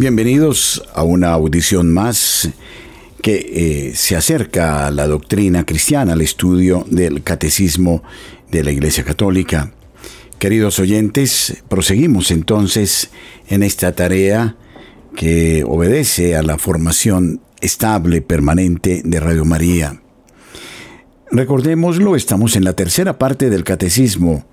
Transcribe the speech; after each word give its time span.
Bienvenidos 0.00 0.82
a 0.94 1.02
una 1.02 1.32
audición 1.32 1.92
más 1.92 2.48
que 3.20 3.34
eh, 3.90 3.94
se 3.94 4.16
acerca 4.16 4.86
a 4.86 4.90
la 4.90 5.06
doctrina 5.06 5.66
cristiana, 5.66 6.14
al 6.14 6.22
estudio 6.22 6.86
del 6.88 7.22
catecismo 7.22 8.02
de 8.50 8.64
la 8.64 8.70
Iglesia 8.70 9.04
Católica. 9.04 9.74
Queridos 10.38 10.78
oyentes, 10.78 11.62
proseguimos 11.68 12.30
entonces 12.30 13.10
en 13.46 13.62
esta 13.62 13.94
tarea 13.94 14.56
que 15.14 15.64
obedece 15.66 16.34
a 16.34 16.42
la 16.42 16.56
formación 16.56 17.42
estable, 17.60 18.22
permanente 18.22 19.02
de 19.04 19.20
Radio 19.20 19.44
María. 19.44 20.00
Recordémoslo, 21.30 22.16
estamos 22.16 22.56
en 22.56 22.64
la 22.64 22.72
tercera 22.72 23.18
parte 23.18 23.50
del 23.50 23.64
catecismo, 23.64 24.46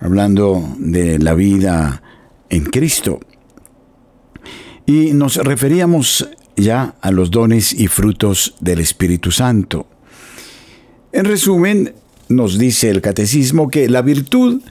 hablando 0.00 0.74
de 0.80 1.20
la 1.20 1.34
vida 1.34 2.02
en 2.50 2.64
Cristo. 2.64 3.20
Y 4.88 5.12
nos 5.12 5.36
referíamos 5.36 6.30
ya 6.56 6.94
a 7.02 7.10
los 7.10 7.30
dones 7.30 7.74
y 7.74 7.88
frutos 7.88 8.54
del 8.58 8.80
Espíritu 8.80 9.30
Santo. 9.30 9.86
En 11.12 11.26
resumen, 11.26 11.92
nos 12.30 12.56
dice 12.56 12.88
el 12.88 13.02
catecismo 13.02 13.68
que 13.68 13.86
la 13.90 14.00
virtud 14.00 14.62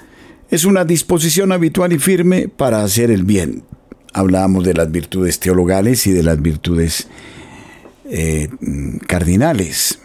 es 0.49 0.65
una 0.65 0.85
disposición 0.85 1.51
habitual 1.51 1.93
y 1.93 1.99
firme 1.99 2.47
para 2.47 2.83
hacer 2.83 3.11
el 3.11 3.25
bien. 3.25 3.61
Hablábamos 4.11 4.63
de 4.63 4.73
las 4.73 4.91
virtudes 4.91 5.39
teologales 5.39 6.07
y 6.07 6.13
de 6.13 6.23
las 6.23 6.41
virtudes 6.41 7.07
eh, 8.05 8.49
cardinales. 9.05 9.99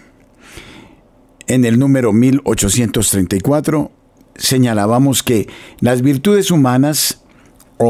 En 1.47 1.65
el 1.65 1.79
número 1.79 2.13
1834 2.13 3.91
señalábamos 4.35 5.23
que 5.23 5.49
las 5.81 6.03
virtudes 6.03 6.51
humanas 6.51 7.22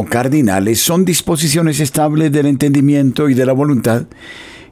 cardinales 0.08 0.80
son 0.80 1.04
disposiciones 1.04 1.78
estables 1.78 2.32
del 2.32 2.46
entendimiento 2.46 3.28
y 3.28 3.34
de 3.34 3.44
la 3.44 3.52
voluntad 3.52 4.06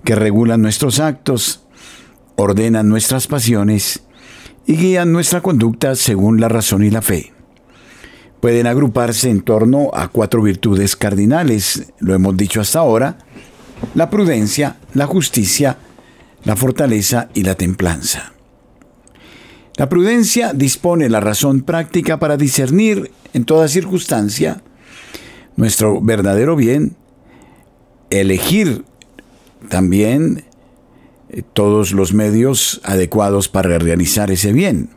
que 0.05 0.15
regulan 0.15 0.63
nuestros 0.63 0.99
actos, 0.99 1.63
ordenan 2.37 2.89
nuestras 2.89 3.27
pasiones 3.27 4.03
y 4.67 4.77
guían 4.77 5.13
nuestra 5.13 5.43
conducta 5.43 5.95
según 5.95 6.41
la 6.41 6.49
razón 6.49 6.83
y 6.83 6.91
la 6.91 7.03
fe. 7.03 7.33
Pueden 8.41 8.67
agruparse 8.67 9.29
en 9.29 9.43
torno 9.43 9.91
a 9.93 10.09
cuatro 10.09 10.43
virtudes 10.43 10.97
cardinales, 10.97 11.93
lo 11.99 12.15
hemos 12.15 12.37
dicho 12.37 12.63
hasta 12.63 12.79
ahora, 12.79 13.19
la 13.95 14.09
prudencia, 14.09 14.79
la 14.95 15.07
justicia, 15.07 15.77
la 16.45 16.57
fortaleza 16.57 17.29
y 17.35 17.43
la 17.43 17.55
templanza. 17.55 18.33
La 19.77 19.89
prudencia 19.89 20.53
dispone 20.55 21.11
la 21.11 21.21
razón 21.21 21.61
práctica 21.61 22.19
para 22.19 22.39
discernir 22.39 23.11
en 23.35 23.45
toda 23.45 23.69
circunstancia 23.69 24.63
nuestro 25.61 26.01
verdadero 26.01 26.57
bien, 26.57 26.97
elegir 28.09 28.83
también 29.69 30.45
eh, 31.29 31.43
todos 31.53 31.93
los 31.93 32.15
medios 32.15 32.81
adecuados 32.83 33.51
para 33.51 33.79
realizar 33.79 34.31
ese 34.31 34.55
bien. 34.55 34.89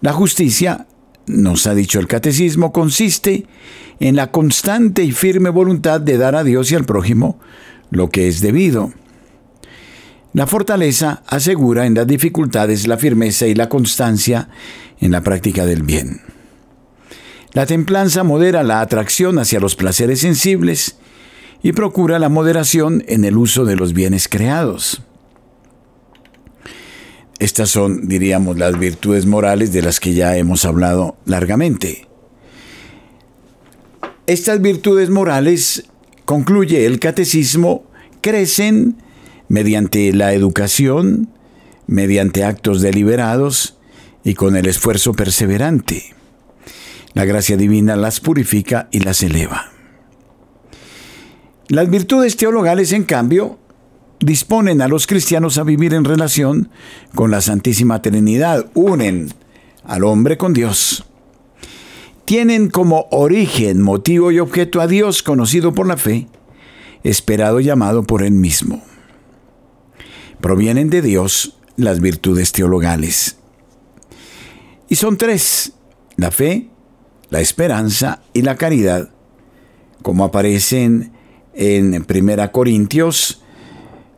La 0.00 0.12
justicia, 0.12 0.88
nos 1.28 1.68
ha 1.68 1.76
dicho 1.76 2.00
el 2.00 2.08
catecismo, 2.08 2.72
consiste 2.72 3.46
en 4.00 4.16
la 4.16 4.32
constante 4.32 5.04
y 5.04 5.12
firme 5.12 5.50
voluntad 5.50 6.00
de 6.00 6.18
dar 6.18 6.34
a 6.34 6.42
Dios 6.42 6.72
y 6.72 6.74
al 6.74 6.84
prójimo 6.84 7.38
lo 7.90 8.10
que 8.10 8.26
es 8.26 8.40
debido. 8.40 8.92
La 10.32 10.48
fortaleza 10.48 11.22
asegura 11.28 11.86
en 11.86 11.94
las 11.94 12.08
dificultades 12.08 12.88
la 12.88 12.98
firmeza 12.98 13.46
y 13.46 13.54
la 13.54 13.68
constancia 13.68 14.48
en 14.98 15.12
la 15.12 15.20
práctica 15.20 15.64
del 15.64 15.84
bien. 15.84 16.22
La 17.52 17.66
templanza 17.66 18.24
modera 18.24 18.62
la 18.62 18.80
atracción 18.80 19.38
hacia 19.38 19.60
los 19.60 19.74
placeres 19.74 20.20
sensibles 20.20 20.96
y 21.62 21.72
procura 21.72 22.18
la 22.18 22.28
moderación 22.28 23.02
en 23.08 23.24
el 23.24 23.36
uso 23.36 23.64
de 23.64 23.76
los 23.76 23.92
bienes 23.94 24.28
creados. 24.28 25.02
Estas 27.38 27.70
son, 27.70 28.08
diríamos, 28.08 28.58
las 28.58 28.78
virtudes 28.78 29.24
morales 29.24 29.72
de 29.72 29.82
las 29.82 30.00
que 30.00 30.12
ya 30.12 30.36
hemos 30.36 30.64
hablado 30.64 31.16
largamente. 31.24 32.06
Estas 34.26 34.60
virtudes 34.60 35.08
morales, 35.08 35.84
concluye 36.24 36.84
el 36.84 36.98
catecismo, 36.98 37.86
crecen 38.20 38.96
mediante 39.48 40.12
la 40.12 40.34
educación, 40.34 41.30
mediante 41.86 42.44
actos 42.44 42.82
deliberados 42.82 43.78
y 44.24 44.34
con 44.34 44.56
el 44.56 44.66
esfuerzo 44.66 45.14
perseverante. 45.14 46.17
La 47.14 47.24
gracia 47.24 47.56
divina 47.56 47.96
las 47.96 48.20
purifica 48.20 48.88
y 48.90 49.00
las 49.00 49.22
eleva. 49.22 49.72
Las 51.68 51.90
virtudes 51.90 52.36
teologales, 52.36 52.92
en 52.92 53.04
cambio, 53.04 53.58
disponen 54.20 54.80
a 54.80 54.88
los 54.88 55.06
cristianos 55.06 55.58
a 55.58 55.64
vivir 55.64 55.94
en 55.94 56.04
relación 56.04 56.70
con 57.14 57.30
la 57.30 57.40
Santísima 57.40 58.02
Trinidad, 58.02 58.70
unen 58.74 59.28
al 59.84 60.04
hombre 60.04 60.38
con 60.38 60.54
Dios. 60.54 61.04
Tienen 62.24 62.68
como 62.68 63.06
origen, 63.10 63.80
motivo 63.80 64.30
y 64.32 64.38
objeto 64.38 64.80
a 64.80 64.86
Dios 64.86 65.22
conocido 65.22 65.72
por 65.72 65.86
la 65.86 65.96
fe, 65.96 66.26
esperado 67.02 67.60
y 67.60 67.64
llamado 67.64 68.02
por 68.02 68.22
Él 68.22 68.32
mismo. 68.32 68.82
Provienen 70.40 70.90
de 70.90 71.02
Dios 71.02 71.58
las 71.76 72.00
virtudes 72.00 72.52
teologales. 72.52 73.38
Y 74.88 74.96
son 74.96 75.16
tres, 75.16 75.72
la 76.16 76.30
fe, 76.30 76.68
la 77.30 77.40
esperanza 77.40 78.22
y 78.32 78.42
la 78.42 78.56
caridad, 78.56 79.10
como 80.02 80.24
aparecen 80.24 81.12
en 81.54 82.06
1 82.08 82.52
Corintios, 82.52 83.42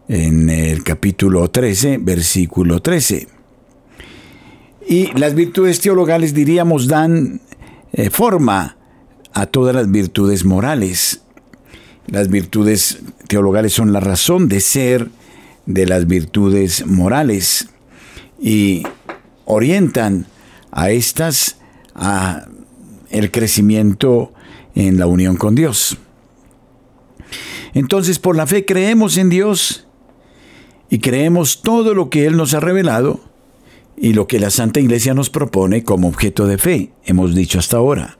en 0.08 0.50
el 0.50 0.82
capítulo 0.82 1.48
13, 1.48 1.98
versículo 1.98 2.80
13. 2.82 3.28
Y 4.88 5.16
las 5.18 5.34
virtudes 5.34 5.80
teologales, 5.80 6.34
diríamos, 6.34 6.88
dan 6.88 7.40
eh, 7.92 8.10
forma 8.10 8.76
a 9.32 9.46
todas 9.46 9.74
las 9.74 9.90
virtudes 9.90 10.44
morales. 10.44 11.22
Las 12.06 12.28
virtudes 12.28 12.98
teologales 13.28 13.72
son 13.72 13.92
la 13.92 14.00
razón 14.00 14.48
de 14.48 14.60
ser 14.60 15.08
de 15.66 15.86
las 15.86 16.06
virtudes 16.08 16.86
morales 16.86 17.68
y 18.40 18.82
orientan 19.44 20.26
a 20.72 20.90
estas 20.90 21.58
a 21.94 22.46
el 23.10 23.30
crecimiento 23.30 24.32
en 24.74 24.98
la 24.98 25.06
unión 25.06 25.36
con 25.36 25.54
Dios. 25.54 25.98
Entonces, 27.74 28.18
por 28.18 28.36
la 28.36 28.46
fe 28.46 28.64
creemos 28.64 29.16
en 29.16 29.28
Dios 29.28 29.86
y 30.88 30.98
creemos 30.98 31.62
todo 31.62 31.94
lo 31.94 32.10
que 32.10 32.26
Él 32.26 32.36
nos 32.36 32.54
ha 32.54 32.60
revelado 32.60 33.20
y 33.96 34.12
lo 34.14 34.26
que 34.26 34.40
la 34.40 34.50
Santa 34.50 34.80
Iglesia 34.80 35.14
nos 35.14 35.30
propone 35.30 35.84
como 35.84 36.08
objeto 36.08 36.46
de 36.46 36.58
fe, 36.58 36.92
hemos 37.04 37.34
dicho 37.34 37.58
hasta 37.58 37.76
ahora. 37.76 38.18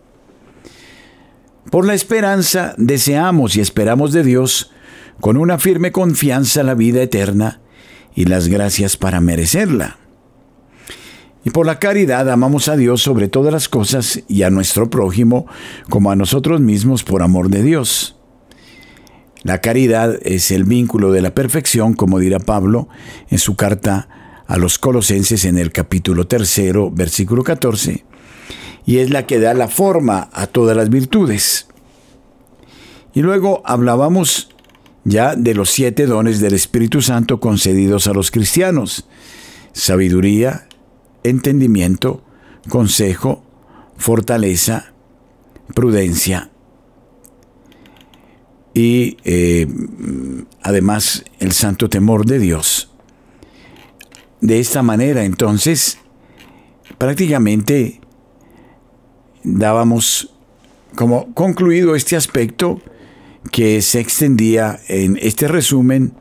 Por 1.71 1.87
la 1.87 1.95
esperanza 1.95 2.75
deseamos 2.77 3.57
y 3.57 3.61
esperamos 3.61 4.13
de 4.13 4.23
Dios 4.23 4.73
con 5.21 5.37
una 5.37 5.59
firme 5.59 5.93
confianza 5.93 6.63
la 6.63 6.75
vida 6.75 7.03
eterna 7.03 7.61
y 8.15 8.25
las 8.25 8.49
gracias 8.49 8.97
para 8.97 9.21
merecerla. 9.21 9.99
Y 11.45 11.51
por 11.51 11.67
la 11.67 11.79
caridad 11.79 12.29
amamos 12.31 12.69
a 12.69 12.77
Dios 12.77 13.03
sobre 13.03 13.29
todas 13.29 13.53
las 13.53 13.69
cosas 13.69 14.23
y 14.29 14.43
a 14.43 14.51
nuestro 14.51 14.91
prójimo 14.91 15.47
como 15.89 16.11
a 16.11 16.17
nosotros 16.17 16.61
mismos 16.61 17.03
por 17.03 17.23
amor 17.23 17.49
de 17.49 17.63
Dios. 17.63 18.17
La 19.43 19.63
caridad 19.63 20.19
es 20.23 20.51
el 20.51 20.65
vínculo 20.65 21.13
de 21.13 21.23
la 21.23 21.35
perfección, 21.35 21.95
como 21.95 22.19
dirá 22.19 22.41
Pablo 22.41 22.89
en 23.31 23.39
su 23.39 23.57
carta 23.57 24.09
a 24.47 24.59
los 24.59 24.79
colosenses 24.79 25.47
en 25.47 25.57
el 25.57 25.73
capítulo 25.73 26.27
tercero, 26.27 26.91
versículo 26.91 27.43
14, 27.43 28.05
y 28.85 28.99
es 28.99 29.09
la 29.09 29.25
que 29.25 29.39
da 29.39 29.55
la 29.55 29.69
forma 29.69 30.29
a 30.33 30.47
todas 30.47 30.77
las 30.77 30.91
virtudes. 30.91 31.69
Y 33.15 33.23
luego 33.23 33.63
hablábamos 33.65 34.51
ya 35.05 35.37
de 35.37 35.55
los 35.55 35.71
siete 35.71 36.05
dones 36.05 36.41
del 36.41 36.53
Espíritu 36.53 37.01
Santo 37.01 37.41
concedidos 37.41 38.09
a 38.09 38.13
los 38.13 38.31
cristianos, 38.31 39.07
sabiduría, 39.73 40.67
entendimiento, 41.23 42.23
consejo, 42.69 43.43
fortaleza, 43.97 44.93
prudencia 45.75 46.51
y 48.75 49.17
eh, 49.25 49.67
además 50.63 51.25
el 51.39 51.53
santo 51.53 51.89
temor 51.89 52.25
de 52.25 52.39
Dios. 52.39 52.91
De 54.41 54.59
esta 54.59 54.83
manera 54.83 55.25
entonces 55.25 55.99
prácticamente 56.99 58.01
dábamos 59.43 60.35
como 60.95 61.33
concluido 61.35 61.95
este 61.95 62.17
aspecto 62.17 62.81
que 63.53 63.81
se 63.83 64.01
extendía 64.01 64.81
en 64.89 65.19
este 65.21 65.49
resumen 65.49 66.13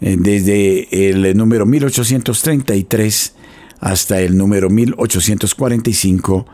eh, 0.00 0.16
desde 0.18 1.10
el 1.10 1.36
número 1.36 1.66
1833 1.66 3.34
hasta 3.80 4.20
el 4.20 4.36
número 4.36 4.70
1845 4.70 6.46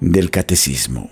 del 0.00 0.30
Catecismo. 0.30 1.10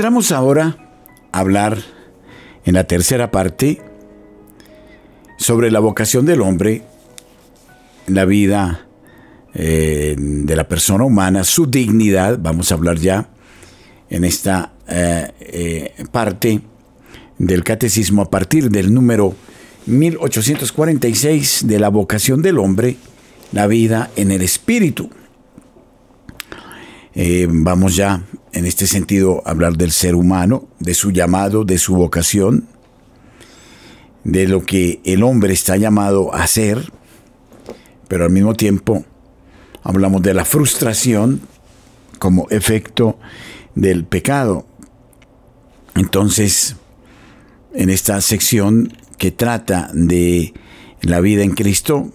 Entramos 0.00 0.32
ahora 0.32 0.78
a 1.30 1.40
hablar 1.40 1.76
en 2.64 2.72
la 2.72 2.84
tercera 2.84 3.30
parte 3.30 3.82
sobre 5.36 5.70
la 5.70 5.78
vocación 5.78 6.24
del 6.24 6.40
hombre, 6.40 6.84
la 8.06 8.24
vida 8.24 8.86
eh, 9.52 10.16
de 10.16 10.56
la 10.56 10.66
persona 10.66 11.04
humana, 11.04 11.44
su 11.44 11.66
dignidad, 11.66 12.38
vamos 12.40 12.72
a 12.72 12.76
hablar 12.76 12.96
ya 12.96 13.28
en 14.08 14.24
esta 14.24 14.72
eh, 14.88 15.32
eh, 15.38 16.04
parte 16.10 16.62
del 17.36 17.62
catecismo 17.62 18.22
a 18.22 18.30
partir 18.30 18.70
del 18.70 18.94
número 18.94 19.34
1846 19.84 21.66
de 21.66 21.78
la 21.78 21.90
vocación 21.90 22.40
del 22.40 22.58
hombre, 22.58 22.96
la 23.52 23.66
vida 23.66 24.10
en 24.16 24.30
el 24.30 24.40
espíritu. 24.40 25.10
vamos 27.50 27.96
ya 27.96 28.22
en 28.52 28.66
este 28.66 28.86
sentido 28.86 29.42
hablar 29.46 29.76
del 29.76 29.92
ser 29.92 30.14
humano, 30.14 30.68
de 30.78 30.94
su 30.94 31.10
llamado, 31.10 31.64
de 31.64 31.78
su 31.78 31.94
vocación, 31.94 32.66
de 34.24 34.48
lo 34.48 34.64
que 34.64 35.00
el 35.04 35.22
hombre 35.22 35.52
está 35.52 35.76
llamado 35.76 36.34
a 36.34 36.42
hacer, 36.42 36.92
pero 38.08 38.24
al 38.24 38.30
mismo 38.30 38.54
tiempo 38.54 39.04
hablamos 39.82 40.22
de 40.22 40.34
la 40.34 40.44
frustración 40.44 41.40
como 42.18 42.48
efecto 42.50 43.18
del 43.74 44.04
pecado. 44.04 44.66
Entonces, 45.94 46.76
en 47.74 47.90
esta 47.90 48.20
sección 48.20 48.92
que 49.16 49.30
trata 49.30 49.90
de 49.94 50.54
la 51.02 51.20
vida 51.20 51.42
en 51.42 51.52
Cristo, 51.52 52.10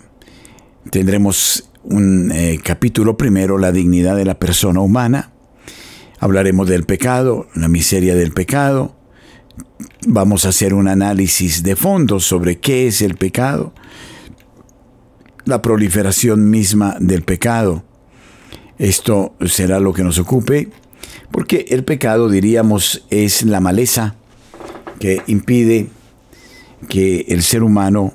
tendremos 0.92 1.70
un 1.84 2.31
eh, 2.31 2.60
capítulo 2.64 3.18
primero, 3.18 3.58
la 3.58 3.72
dignidad 3.72 4.16
de 4.16 4.26
la 4.26 4.40
persona 4.40 4.81
humana. 4.81 5.31
Hablaremos 6.20 6.68
del 6.68 6.86
pecado, 6.86 7.48
la 7.56 7.68
miseria 7.68 8.16
del 8.16 8.32
pecado. 8.32 8.96
Vamos 10.08 10.46
a 10.46 10.50
hacer 10.50 10.74
un 10.74 10.88
análisis 10.88 11.64
de 11.64 11.76
fondo 11.76 12.20
sobre 12.20 12.60
qué 12.60 12.88
es 12.88 13.02
el 13.02 13.16
pecado, 13.16 13.74
la 15.46 15.62
proliferación 15.62 16.50
misma 16.50 16.96
del 17.00 17.24
pecado. 17.24 17.84
Esto 18.78 19.36
será 19.46 19.80
lo 19.80 19.94
que 19.94 20.04
nos 20.04 20.20
ocupe, 20.20 20.70
porque 21.32 21.66
el 21.70 21.84
pecado, 21.84 22.30
diríamos, 22.30 23.06
es 23.10 23.44
la 23.44 23.60
maleza 23.60 24.16
que 25.00 25.22
impide 25.28 25.90
que 26.88 27.26
el 27.30 27.42
ser 27.44 27.64
humano 27.64 28.14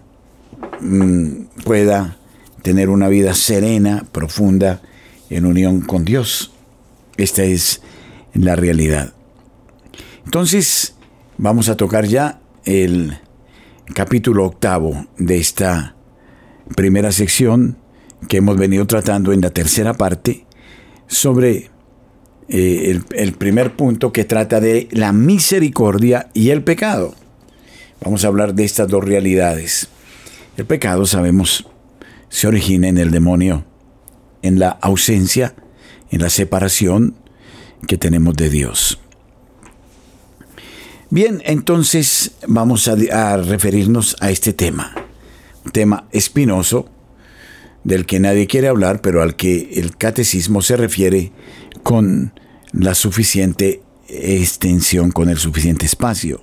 mm, 0.81 1.62
pueda 1.64 2.17
tener 2.62 2.88
una 2.88 3.08
vida 3.08 3.35
serena, 3.35 4.06
profunda, 4.12 4.82
en 5.29 5.47
unión 5.47 5.81
con 5.81 6.05
Dios. 6.05 6.52
Esta 7.17 7.43
es 7.44 7.81
la 8.34 8.56
realidad. 8.56 9.12
Entonces, 10.24 10.94
vamos 11.38 11.68
a 11.68 11.76
tocar 11.76 12.06
ya 12.06 12.40
el 12.64 13.18
capítulo 13.94 14.44
octavo 14.44 15.06
de 15.18 15.38
esta 15.38 15.96
primera 16.76 17.10
sección 17.12 17.76
que 18.28 18.36
hemos 18.36 18.56
venido 18.56 18.86
tratando 18.86 19.32
en 19.32 19.40
la 19.40 19.50
tercera 19.50 19.94
parte 19.94 20.46
sobre 21.06 21.70
eh, 22.48 22.90
el, 22.90 23.04
el 23.16 23.32
primer 23.32 23.74
punto 23.74 24.12
que 24.12 24.24
trata 24.24 24.60
de 24.60 24.88
la 24.92 25.12
misericordia 25.12 26.30
y 26.34 26.50
el 26.50 26.62
pecado. 26.62 27.14
Vamos 28.02 28.24
a 28.24 28.28
hablar 28.28 28.54
de 28.54 28.64
estas 28.64 28.88
dos 28.88 29.04
realidades. 29.04 29.88
El 30.56 30.66
pecado, 30.66 31.06
sabemos, 31.06 31.66
se 32.28 32.46
origina 32.46 32.88
en 32.88 32.98
el 32.98 33.10
demonio, 33.10 33.64
en 34.42 34.58
la 34.58 34.70
ausencia, 34.70 35.54
en 36.10 36.20
la 36.20 36.30
separación 36.30 37.14
que 37.86 37.96
tenemos 37.96 38.36
de 38.36 38.50
Dios. 38.50 38.98
Bien, 41.10 41.42
entonces 41.44 42.32
vamos 42.46 42.88
a, 42.88 43.36
referirnos 43.36 44.16
a 44.20 44.30
este 44.30 44.52
tema 44.52 44.94
tema 45.72 46.08
espinoso 46.10 46.86
del 47.84 48.06
que 48.06 48.18
nadie 48.20 48.46
quiere 48.46 48.68
hablar, 48.68 49.00
pero 49.00 49.22
al 49.22 49.36
que 49.36 49.70
el 49.74 49.96
catecismo 49.96 50.60
se 50.62 50.76
refiere 50.76 51.32
con 51.82 52.32
la 52.72 52.94
suficiente 52.94 53.82
extensión, 54.08 55.10
con 55.12 55.28
el 55.28 55.38
suficiente 55.38 55.86
espacio. 55.86 56.40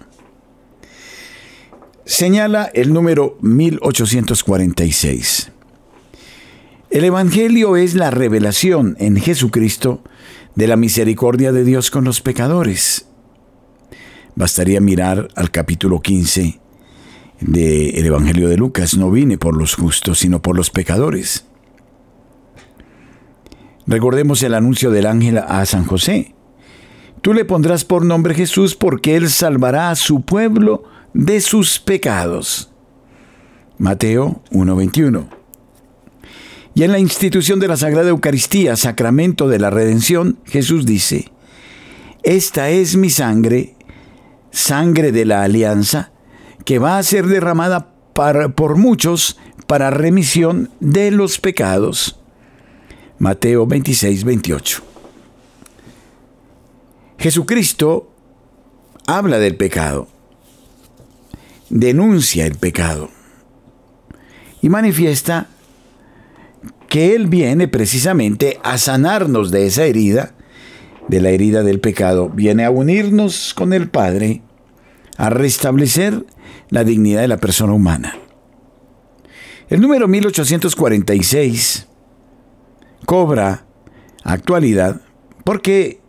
Señala 2.06 2.72
el 2.74 2.94
número 2.94 3.38
1846. 3.42 5.52
El 6.90 7.04
Evangelio 7.04 7.76
es 7.76 7.96
la 7.96 8.12
revelación 8.12 8.96
en 9.00 9.18
Jesucristo 9.18 10.02
de 10.58 10.66
la 10.66 10.76
misericordia 10.76 11.52
de 11.52 11.64
Dios 11.64 11.92
con 11.92 12.04
los 12.04 12.20
pecadores. 12.20 13.08
Bastaría 14.36 14.82
mirar 14.82 15.28
al 15.36 15.52
capítulo 15.52 16.02
15 16.02 16.60
del 17.40 18.06
Evangelio 18.06 18.50
de 18.50 18.58
Lucas, 18.58 18.98
no 18.98 19.12
vine 19.12 19.38
por 19.38 19.56
los 19.56 19.76
justos, 19.76 20.18
sino 20.18 20.42
por 20.42 20.58
los 20.58 20.72
pecadores. 20.72 21.46
Recordemos 23.86 24.42
el 24.42 24.56
anuncio 24.56 24.90
del 24.90 25.06
ángel 25.06 25.38
a 25.38 25.64
San 25.68 25.86
José. 25.86 26.34
Tú 27.22 27.36
le 27.36 27.46
pondrás 27.46 27.86
por 27.86 28.04
nombre 28.04 28.34
Jesús 28.34 28.74
porque 28.74 29.16
él 29.16 29.30
salvará 29.30 29.92
a 29.92 29.96
su 29.96 30.22
pueblo 30.22 30.84
de 31.14 31.40
sus 31.40 31.80
pecados. 31.80 32.72
Mateo 33.78 34.42
1:21. 34.50 35.37
Y 36.78 36.84
en 36.84 36.92
la 36.92 37.00
institución 37.00 37.60
de 37.60 37.68
la 37.68 37.76
Sagrada 37.76 38.10
Eucaristía, 38.10 38.76
sacramento 38.76 39.50
de 39.50 39.58
la 39.58 39.72
redención, 39.72 40.38
Jesús 40.46 40.86
dice, 40.86 41.32
Esta 42.22 42.70
es 42.70 42.96
mi 42.96 43.10
sangre, 43.10 43.74
sangre 44.52 45.12
de 45.12 45.26
la 45.26 45.42
alianza, 45.42 46.12
que 46.66 46.78
va 46.78 47.00
a 47.00 47.04
ser 47.04 47.26
derramada 47.26 47.96
por 48.14 48.76
muchos 48.76 49.40
para 49.66 49.90
remisión 49.90 50.70
de 50.80 51.10
los 51.10 51.40
pecados. 51.40 52.20
Mateo 53.18 53.66
26, 53.66 54.24
28. 54.24 54.84
Jesucristo 57.18 58.12
habla 59.08 59.40
del 59.40 59.58
pecado, 59.58 60.10
denuncia 61.72 62.46
el 62.46 62.56
pecado 62.56 63.10
y 64.62 64.70
manifiesta 64.70 65.50
que 66.88 67.16
Él 67.16 67.28
viene 67.28 67.68
precisamente 67.68 68.60
a 68.64 68.78
sanarnos 68.78 69.52
de 69.52 69.68
esa 69.68 69.86
herida, 69.86 70.34
de 71.08 71.22
la 71.22 71.30
herida 71.30 71.64
del 71.64 71.80
pecado, 71.80 72.30
viene 72.30 72.66
a 72.66 72.72
unirnos 72.72 73.54
con 73.54 73.74
el 73.74 73.90
Padre, 73.90 74.42
a 75.18 75.30
restablecer 75.30 76.26
la 76.70 76.84
dignidad 76.84 77.22
de 77.22 77.28
la 77.28 77.38
persona 77.38 77.74
humana. 77.74 78.18
El 79.70 79.82
número 79.82 80.08
1846 80.08 81.88
cobra 83.06 83.66
actualidad 84.24 85.02
porque 85.44 86.02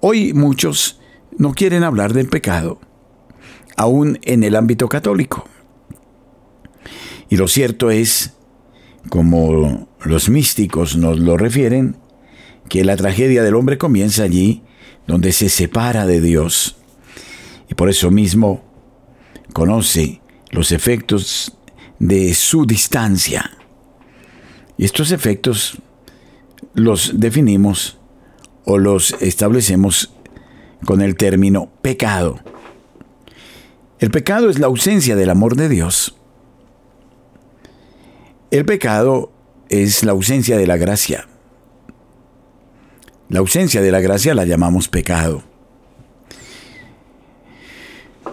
hoy 0.00 0.32
muchos 0.32 1.00
no 1.38 1.54
quieren 1.54 1.84
hablar 1.84 2.12
del 2.12 2.28
pecado, 2.28 2.80
aún 3.76 4.18
en 4.22 4.44
el 4.44 4.56
ámbito 4.56 4.88
católico. 4.88 5.44
Y 7.28 7.36
lo 7.36 7.48
cierto 7.48 7.90
es, 7.90 8.34
como 9.08 9.88
los 10.04 10.28
místicos 10.28 10.96
nos 10.96 11.18
lo 11.18 11.36
refieren, 11.36 11.96
que 12.68 12.84
la 12.84 12.96
tragedia 12.96 13.42
del 13.42 13.54
hombre 13.54 13.78
comienza 13.78 14.22
allí 14.22 14.62
donde 15.06 15.32
se 15.32 15.48
separa 15.48 16.06
de 16.06 16.20
Dios. 16.20 16.76
Y 17.68 17.74
por 17.74 17.88
eso 17.88 18.10
mismo 18.10 18.62
conoce 19.52 20.20
los 20.50 20.72
efectos 20.72 21.56
de 21.98 22.34
su 22.34 22.66
distancia. 22.66 23.50
Y 24.76 24.84
estos 24.84 25.12
efectos 25.12 25.78
los 26.74 27.20
definimos 27.20 27.98
o 28.64 28.78
los 28.78 29.14
establecemos 29.20 30.12
con 30.84 31.00
el 31.02 31.16
término 31.16 31.70
pecado. 31.82 32.40
El 33.98 34.10
pecado 34.10 34.50
es 34.50 34.58
la 34.58 34.66
ausencia 34.66 35.14
del 35.14 35.30
amor 35.30 35.56
de 35.56 35.68
Dios. 35.68 36.16
El 38.52 38.66
pecado 38.66 39.32
es 39.70 40.04
la 40.04 40.12
ausencia 40.12 40.58
de 40.58 40.66
la 40.66 40.76
gracia. 40.76 41.26
La 43.30 43.38
ausencia 43.38 43.80
de 43.80 43.90
la 43.90 44.00
gracia 44.00 44.34
la 44.34 44.44
llamamos 44.44 44.88
pecado. 44.88 45.42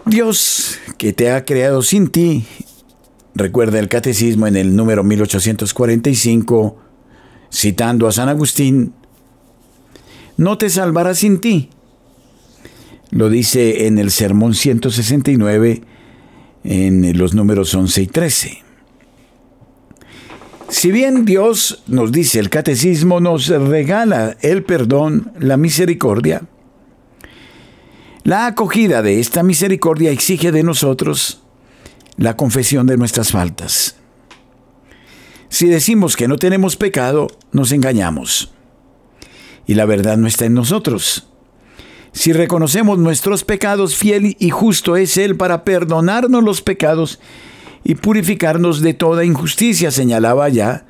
Dios 0.06 0.78
que 0.98 1.14
te 1.14 1.32
ha 1.32 1.46
creado 1.46 1.82
sin 1.84 2.10
ti, 2.10 2.46
recuerda 3.34 3.80
el 3.80 3.88
catecismo 3.88 4.46
en 4.46 4.58
el 4.58 4.76
número 4.76 5.06
1845, 5.06 6.78
citando 7.50 8.06
a 8.06 8.12
San 8.12 8.28
Agustín, 8.28 8.94
no 10.36 10.58
te 10.58 10.70
salvará 10.70 11.14
sin 11.14 11.40
ti. 11.40 11.70
Lo 13.10 13.30
dice 13.30 13.88
en 13.88 13.98
el 14.00 14.12
sermón 14.12 14.54
169, 14.54 15.82
en 16.66 17.18
los 17.18 17.34
números 17.34 17.74
11 17.74 18.02
y 18.02 18.08
13. 18.08 18.69
Si 20.70 20.92
bien 20.92 21.26
Dios, 21.26 21.84
nos 21.88 22.12
dice 22.12 22.40
el 22.40 22.50
catecismo, 22.50 23.20
nos 23.20 23.48
regala 23.48 24.38
el 24.42 24.64
perdón, 24.64 25.34
la 25.40 25.58
misericordia, 25.58 26.44
La 28.24 28.46
acogida 28.46 29.02
de 29.02 29.20
esta 29.20 29.42
misericordia 29.42 30.12
exige 30.12 30.52
de 30.52 30.62
nosotros 30.62 31.42
la 32.18 32.36
confesión 32.36 32.86
de 32.86 32.98
nuestras 32.98 33.32
faltas. 33.32 33.96
Si 35.48 35.68
decimos 35.68 36.16
que 36.16 36.28
no 36.28 36.38
tenemos 36.38 36.76
pecado, 36.76 37.28
nos 37.52 37.72
engañamos. 37.72 38.54
Y 39.66 39.74
la 39.74 39.86
verdad 39.86 40.18
no 40.18 40.28
está 40.28 40.46
en 40.46 40.54
nosotros. 40.54 41.28
Si 42.12 42.34
reconocemos 42.34 43.00
nuestros 43.00 43.44
pecados, 43.44 43.96
fiel 43.96 44.36
y 44.38 44.50
justo 44.52 44.96
es 44.96 45.18
Él 45.18 45.36
para 45.36 45.64
perdonarnos 45.64 46.44
los 46.44 46.62
pecados 46.62 47.20
y 47.84 47.96
purificarnos 47.96 48.82
de 48.82 48.94
toda 48.94 49.26
injusticia, 49.26 49.92
señalaba 49.92 50.50
ya 50.50 50.86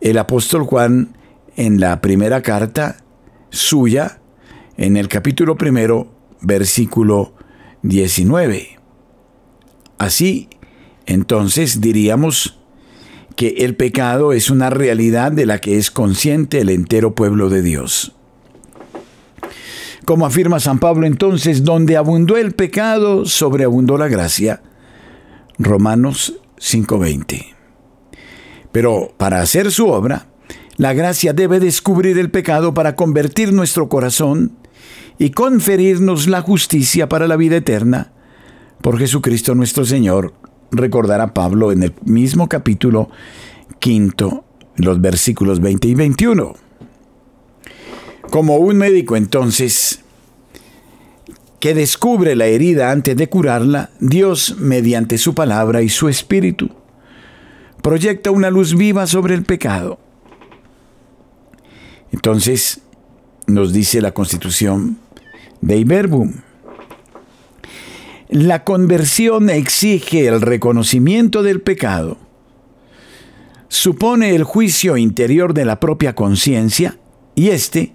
el 0.00 0.18
apóstol 0.18 0.64
Juan 0.64 1.16
en 1.56 1.80
la 1.80 2.00
primera 2.00 2.42
carta 2.42 2.96
suya, 3.50 4.20
en 4.76 4.96
el 4.96 5.08
capítulo 5.08 5.56
primero, 5.56 6.12
versículo 6.40 7.34
19. 7.82 8.78
Así, 9.98 10.48
entonces 11.06 11.80
diríamos 11.80 12.58
que 13.36 13.48
el 13.58 13.76
pecado 13.76 14.32
es 14.32 14.50
una 14.50 14.70
realidad 14.70 15.32
de 15.32 15.46
la 15.46 15.58
que 15.60 15.78
es 15.78 15.90
consciente 15.90 16.60
el 16.60 16.70
entero 16.70 17.14
pueblo 17.14 17.48
de 17.48 17.62
Dios. 17.62 18.14
Como 20.04 20.26
afirma 20.26 20.60
San 20.60 20.78
Pablo 20.78 21.06
entonces, 21.06 21.64
donde 21.64 21.96
abundó 21.96 22.36
el 22.36 22.52
pecado, 22.52 23.24
sobreabundó 23.24 23.96
la 23.96 24.08
gracia. 24.08 24.60
Romanos 25.58 26.34
5:20. 26.58 27.54
Pero 28.72 29.12
para 29.16 29.40
hacer 29.40 29.70
su 29.70 29.88
obra, 29.88 30.26
la 30.76 30.92
gracia 30.92 31.32
debe 31.32 31.60
descubrir 31.60 32.18
el 32.18 32.30
pecado 32.30 32.74
para 32.74 32.96
convertir 32.96 33.52
nuestro 33.52 33.88
corazón 33.88 34.52
y 35.18 35.30
conferirnos 35.30 36.26
la 36.26 36.42
justicia 36.42 37.08
para 37.08 37.28
la 37.28 37.36
vida 37.36 37.56
eterna. 37.56 38.12
Por 38.80 38.98
Jesucristo 38.98 39.54
nuestro 39.54 39.84
Señor, 39.84 40.34
recordará 40.72 41.32
Pablo 41.32 41.72
en 41.72 41.84
el 41.84 41.94
mismo 42.04 42.48
capítulo 42.48 43.08
quinto, 43.78 44.44
los 44.76 45.00
versículos 45.00 45.60
20 45.60 45.88
y 45.88 45.94
21. 45.94 46.54
Como 48.30 48.56
un 48.56 48.76
médico 48.76 49.16
entonces 49.16 50.03
que 51.64 51.72
descubre 51.72 52.36
la 52.36 52.44
herida 52.44 52.90
antes 52.90 53.16
de 53.16 53.26
curarla, 53.26 53.88
Dios, 53.98 54.56
mediante 54.58 55.16
su 55.16 55.34
palabra 55.34 55.80
y 55.80 55.88
su 55.88 56.10
espíritu, 56.10 56.68
proyecta 57.80 58.30
una 58.30 58.50
luz 58.50 58.76
viva 58.76 59.06
sobre 59.06 59.34
el 59.34 59.44
pecado. 59.44 59.98
Entonces, 62.12 62.82
nos 63.46 63.72
dice 63.72 64.02
la 64.02 64.12
constitución 64.12 64.98
de 65.62 65.78
Iberbum, 65.78 66.34
la 68.28 68.62
conversión 68.62 69.48
exige 69.48 70.26
el 70.26 70.42
reconocimiento 70.42 71.42
del 71.42 71.62
pecado, 71.62 72.18
supone 73.68 74.34
el 74.34 74.44
juicio 74.44 74.98
interior 74.98 75.54
de 75.54 75.64
la 75.64 75.80
propia 75.80 76.14
conciencia 76.14 76.98
y 77.34 77.48
éste 77.48 77.93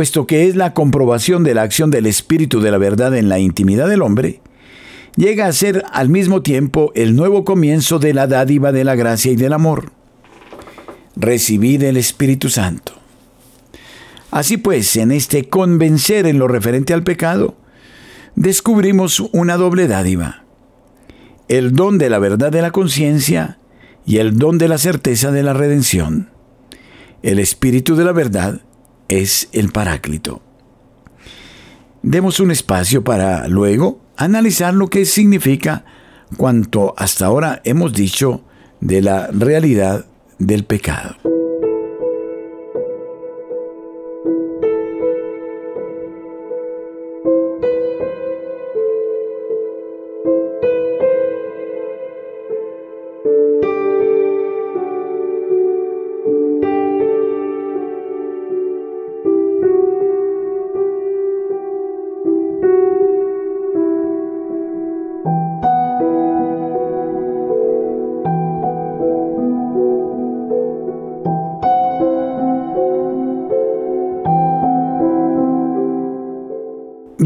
puesto 0.00 0.26
que 0.26 0.48
es 0.48 0.56
la 0.56 0.72
comprobación 0.72 1.44
de 1.44 1.52
la 1.52 1.60
acción 1.60 1.90
del 1.90 2.06
Espíritu 2.06 2.62
de 2.62 2.70
la 2.70 2.78
verdad 2.78 3.14
en 3.14 3.28
la 3.28 3.38
intimidad 3.38 3.86
del 3.86 4.00
hombre, 4.00 4.40
llega 5.14 5.44
a 5.44 5.52
ser 5.52 5.84
al 5.92 6.08
mismo 6.08 6.40
tiempo 6.40 6.90
el 6.94 7.14
nuevo 7.14 7.44
comienzo 7.44 7.98
de 7.98 8.14
la 8.14 8.26
dádiva 8.26 8.72
de 8.72 8.82
la 8.82 8.94
gracia 8.94 9.30
y 9.30 9.36
del 9.36 9.52
amor. 9.52 9.92
Recibid 11.16 11.82
el 11.82 11.98
Espíritu 11.98 12.48
Santo. 12.48 12.94
Así 14.30 14.56
pues, 14.56 14.96
en 14.96 15.12
este 15.12 15.50
convencer 15.50 16.26
en 16.26 16.38
lo 16.38 16.48
referente 16.48 16.94
al 16.94 17.02
pecado, 17.02 17.56
descubrimos 18.36 19.20
una 19.32 19.58
doble 19.58 19.86
dádiva. 19.86 20.44
El 21.48 21.72
don 21.72 21.98
de 21.98 22.08
la 22.08 22.18
verdad 22.18 22.50
de 22.50 22.62
la 22.62 22.70
conciencia 22.70 23.58
y 24.06 24.16
el 24.16 24.38
don 24.38 24.56
de 24.56 24.68
la 24.68 24.78
certeza 24.78 25.30
de 25.30 25.42
la 25.42 25.52
redención. 25.52 26.30
El 27.22 27.38
Espíritu 27.38 27.96
de 27.96 28.04
la 28.06 28.12
verdad 28.12 28.62
es 29.10 29.48
el 29.52 29.70
Paráclito. 29.70 30.40
Demos 32.02 32.40
un 32.40 32.50
espacio 32.50 33.04
para 33.04 33.46
luego 33.48 34.00
analizar 34.16 34.72
lo 34.72 34.88
que 34.88 35.04
significa 35.04 35.84
cuanto 36.36 36.94
hasta 36.96 37.26
ahora 37.26 37.60
hemos 37.64 37.92
dicho 37.92 38.42
de 38.80 39.02
la 39.02 39.26
realidad 39.26 40.06
del 40.38 40.64
pecado. 40.64 41.16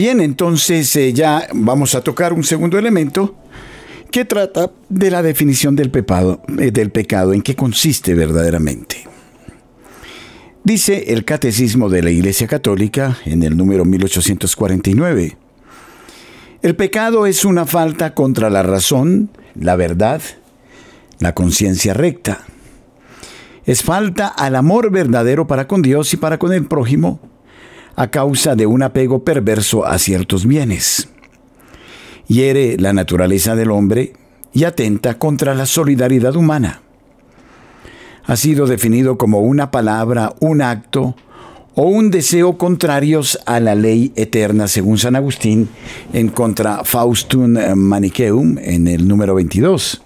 Bien, 0.05 0.21
entonces 0.21 0.95
eh, 0.97 1.15
ya 1.15 1.49
vamos 1.55 1.95
a 1.95 2.03
tocar 2.03 2.35
un 2.35 2.45
segundo 2.45 2.79
elemento 2.79 3.37
que 4.11 4.27
trata 4.27 4.71
de 4.91 5.11
la 5.11 5.23
definición 5.23 5.77
del, 5.77 5.91
eh, 6.59 6.71
del 6.71 6.91
pecado, 6.91 7.33
en 7.33 7.41
qué 7.41 7.57
consiste 7.57 8.13
verdaderamente. 8.13 9.09
Dice 10.63 11.05
el 11.15 11.25
Catecismo 11.25 11.89
de 11.89 12.03
la 12.03 12.11
Iglesia 12.11 12.47
Católica 12.47 13.17
en 13.25 13.43
el 13.45 13.57
número 13.57 13.87
1849, 13.87 15.39
el 16.61 16.77
pecado 16.77 17.25
es 17.25 17.47
una 17.47 17.65
falta 17.65 18.13
contra 18.13 18.51
la 18.51 18.63
razón, 18.63 19.31
la 19.59 19.75
verdad, 19.75 20.21
la 21.19 21.33
conciencia 21.33 21.95
recta. 21.95 22.45
Es 23.65 23.83
falta 23.83 24.29
al 24.29 24.55
amor 24.55 24.91
verdadero 24.91 25.47
para 25.47 25.67
con 25.67 25.81
Dios 25.81 26.13
y 26.13 26.19
para 26.19 26.39
con 26.39 26.53
el 26.53 26.67
prójimo, 26.67 27.21
a 27.97 28.09
causa 28.09 28.57
de 28.57 28.67
un 28.67 28.83
apego 28.83 29.25
perverso 29.25 29.87
a 29.87 29.99
ciertos 29.99 30.47
bienes. 30.47 31.09
Hiere 32.27 32.77
la 32.79 32.93
naturaleza 32.93 33.55
del 33.55 33.71
hombre 33.71 34.15
y 34.53 34.65
atenta 34.65 35.19
contra 35.19 35.55
la 35.55 35.67
solidaridad 35.67 36.37
humana. 36.37 36.83
Ha 38.25 38.37
sido 38.37 38.67
definido 38.67 39.19
como 39.19 39.41
una 39.41 39.71
palabra, 39.71 40.35
un 40.41 40.63
acto 40.63 41.15
o 41.75 41.83
un 41.83 42.11
deseo 42.11 42.57
contrarios 42.57 43.39
a 43.47 43.61
la 43.61 43.75
ley 43.75 44.13
eterna, 44.17 44.69
según 44.69 44.97
San 44.97 45.17
Agustín, 45.17 45.69
en 46.13 46.29
contra 46.29 46.85
Faustum 46.85 47.57
Manicheum, 47.75 48.59
en 48.59 48.87
el 48.87 49.07
número 49.09 49.35
22. 49.35 50.03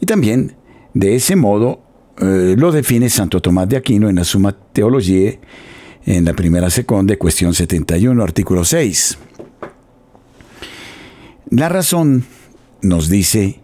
Y 0.00 0.06
también, 0.06 0.54
de 0.94 1.14
ese 1.14 1.36
modo, 1.36 1.80
eh, 2.20 2.56
lo 2.58 2.72
define 2.72 3.10
Santo 3.10 3.40
Tomás 3.40 3.68
de 3.68 3.76
Aquino 3.76 4.08
en 4.08 4.16
la 4.16 4.24
Suma 4.24 4.56
Theologiae, 4.72 5.38
en 6.08 6.24
la 6.24 6.32
primera 6.32 6.70
segunda, 6.70 7.14
cuestión 7.16 7.52
71, 7.52 8.22
artículo 8.22 8.64
6. 8.64 9.18
La 11.50 11.68
razón 11.68 12.24
nos 12.80 13.10
dice 13.10 13.60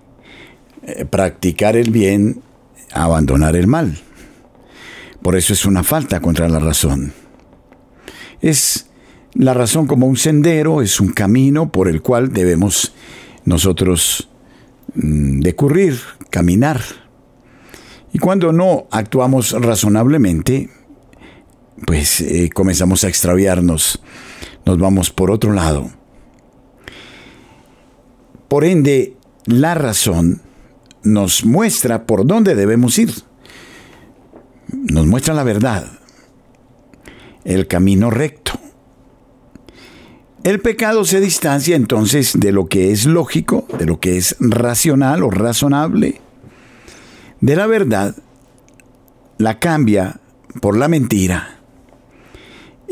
eh, 0.83 1.07
practicar 1.07 1.75
el 1.75 1.91
bien, 1.91 2.43
abandonar 2.93 3.57
el 3.57 3.67
mal. 3.67 3.97
Por 5.23 5.37
eso 5.37 5.55
es 5.55 5.65
una 5.65 5.83
falta 5.83 6.21
contra 6.21 6.47
la 6.51 6.59
razón. 6.59 7.15
Es 8.43 8.91
la 9.33 9.55
razón 9.55 9.87
como 9.87 10.07
un 10.07 10.19
sendero, 10.19 10.83
es 10.83 11.01
un 11.01 11.13
camino 11.13 11.73
por 11.73 11.89
el 11.89 12.03
cual 12.03 12.31
debemos 12.31 12.93
nosotros 13.47 14.29
mm, 14.95 15.41
decurrir, 15.41 15.99
caminar. 16.29 16.83
Y 18.13 18.19
cuando 18.19 18.53
no 18.53 18.87
actuamos 18.91 19.53
razonablemente, 19.53 20.69
pues 21.87 22.21
eh, 22.21 22.50
comenzamos 22.52 23.04
a 23.04 23.09
extraviarnos, 23.09 24.00
nos 24.64 24.78
vamos 24.78 25.11
por 25.11 25.31
otro 25.31 25.52
lado. 25.52 25.90
Por 28.49 28.64
ende, 28.64 29.16
la 29.47 29.75
razón 29.75 30.40
nos 31.02 31.45
muestra 31.45 32.07
por 32.07 32.26
dónde 32.26 32.54
debemos 32.54 32.99
ir. 32.99 33.12
Nos 34.73 35.07
muestra 35.07 35.35
la 35.35 35.45
verdad, 35.45 35.87
el 37.45 37.66
camino 37.66 38.11
recto. 38.11 38.52
El 40.45 40.61
pecado 40.61 41.04
se 41.04 41.21
distancia 41.21 41.75
entonces 41.75 42.38
de 42.38 42.52
lo 42.52 42.66
que 42.66 42.93
es 42.93 43.07
lógico, 43.07 43.66
de 43.78 43.87
lo 43.87 43.99
que 43.99 44.19
es 44.19 44.37
racional 44.40 45.23
o 45.23 45.31
razonable. 45.31 46.21
De 47.40 47.57
la 47.57 47.66
verdad, 47.66 48.14
la 49.38 49.59
cambia 49.59 50.21
por 50.61 50.76
la 50.76 50.88
mentira 50.88 51.53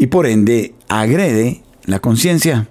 y 0.02 0.08
por 0.08 0.26
ende 0.26 0.74
agrede 0.88 1.62
la 1.84 2.00
conciencia. 2.00 2.66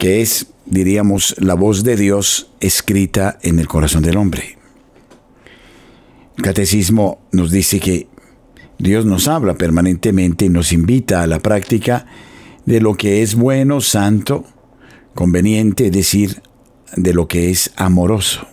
que 0.00 0.20
es, 0.20 0.48
diríamos, 0.66 1.36
la 1.38 1.54
voz 1.54 1.84
de 1.84 1.94
Dios 1.94 2.50
escrita 2.58 3.38
en 3.42 3.60
el 3.60 3.68
corazón 3.68 4.02
del 4.02 4.16
hombre. 4.16 4.58
El 6.36 6.42
catecismo 6.42 7.20
nos 7.30 7.52
dice 7.52 7.78
que 7.78 8.08
Dios 8.80 9.06
nos 9.06 9.28
habla 9.28 9.54
permanentemente 9.54 10.46
y 10.46 10.48
nos 10.48 10.72
invita 10.72 11.22
a 11.22 11.28
la 11.28 11.38
práctica 11.38 12.06
de 12.66 12.80
lo 12.80 12.96
que 12.96 13.22
es 13.22 13.36
bueno, 13.36 13.80
santo, 13.80 14.44
conveniente, 15.14 15.86
es 15.86 15.92
decir, 15.92 16.42
de 16.96 17.14
lo 17.14 17.28
que 17.28 17.52
es 17.52 17.70
amoroso. 17.76 18.44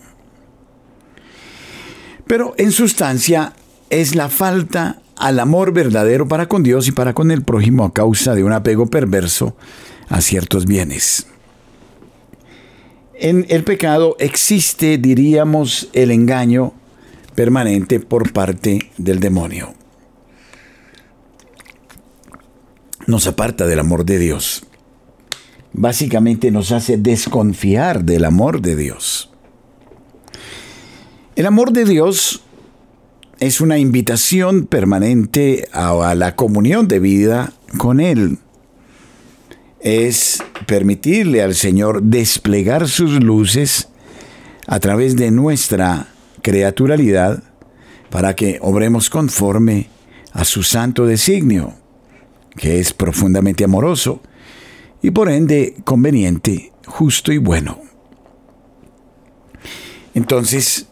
Pero 2.28 2.54
en 2.60 2.72
sustancia 2.72 3.54
es 3.90 4.14
la 4.14 4.30
falta 4.30 5.02
al 5.20 5.40
amor 5.40 5.74
verdadero 5.74 6.28
para 6.28 6.48
con 6.48 6.64
Dios 6.64 6.88
y 6.88 6.94
para 6.94 7.14
con 7.14 7.30
el 7.30 7.44
prójimo 7.44 7.84
a 7.84 7.94
causa 7.94 8.34
de 8.36 8.44
un 8.44 8.54
apego 8.54 8.88
perverso 8.88 9.56
a 10.08 10.22
ciertos 10.22 10.66
bienes. 10.66 11.28
En 13.14 13.46
el 13.50 13.66
pecado 13.66 14.16
existe, 14.18 14.98
diríamos, 14.98 15.90
el 15.92 16.12
engaño 16.12 16.74
permanente 17.36 18.00
por 18.00 18.32
parte 18.32 18.92
del 18.98 19.20
demonio. 19.20 19.74
Nos 23.06 23.28
aparta 23.28 23.68
del 23.68 23.80
amor 23.80 24.06
de 24.06 24.20
Dios. 24.20 24.66
Básicamente 25.74 26.50
nos 26.50 26.72
hace 26.72 26.98
desconfiar 26.98 28.06
del 28.06 28.24
amor 28.24 28.62
de 28.62 28.78
Dios. 28.78 29.30
El 31.36 31.46
amor 31.46 31.74
de 31.74 31.84
Dios 31.84 32.42
es 33.40 33.62
una 33.62 33.78
invitación 33.78 34.66
permanente 34.66 35.68
a, 35.72 36.14
la 36.16 36.36
comunión 36.36 36.88
de 36.88 37.00
vida 37.00 37.54
con 37.78 38.00
Él. 38.00 38.38
Es 39.80 40.44
permitirle 40.68 41.42
al 41.42 41.56
Señor 41.56 42.04
desplegar 42.04 42.90
sus 42.90 43.24
luces 43.24 43.88
a 44.68 44.80
través 44.80 45.16
de 45.16 45.32
nuestra 45.32 46.08
creaturalidad 46.42 47.44
para 48.10 48.36
que 48.36 48.60
obremos 48.62 49.10
conforme 49.10 49.88
a 50.34 50.44
su 50.44 50.64
santo 50.64 51.06
designio, 51.06 51.74
que 52.58 52.80
es 52.80 52.94
profundamente 52.94 53.64
amoroso 53.64 54.22
y 55.02 55.12
por 55.12 55.30
ende 55.30 55.76
conveniente, 55.86 56.74
justo 56.86 57.32
y 57.32 57.38
bueno. 57.38 57.80
Entonces, 60.14 60.89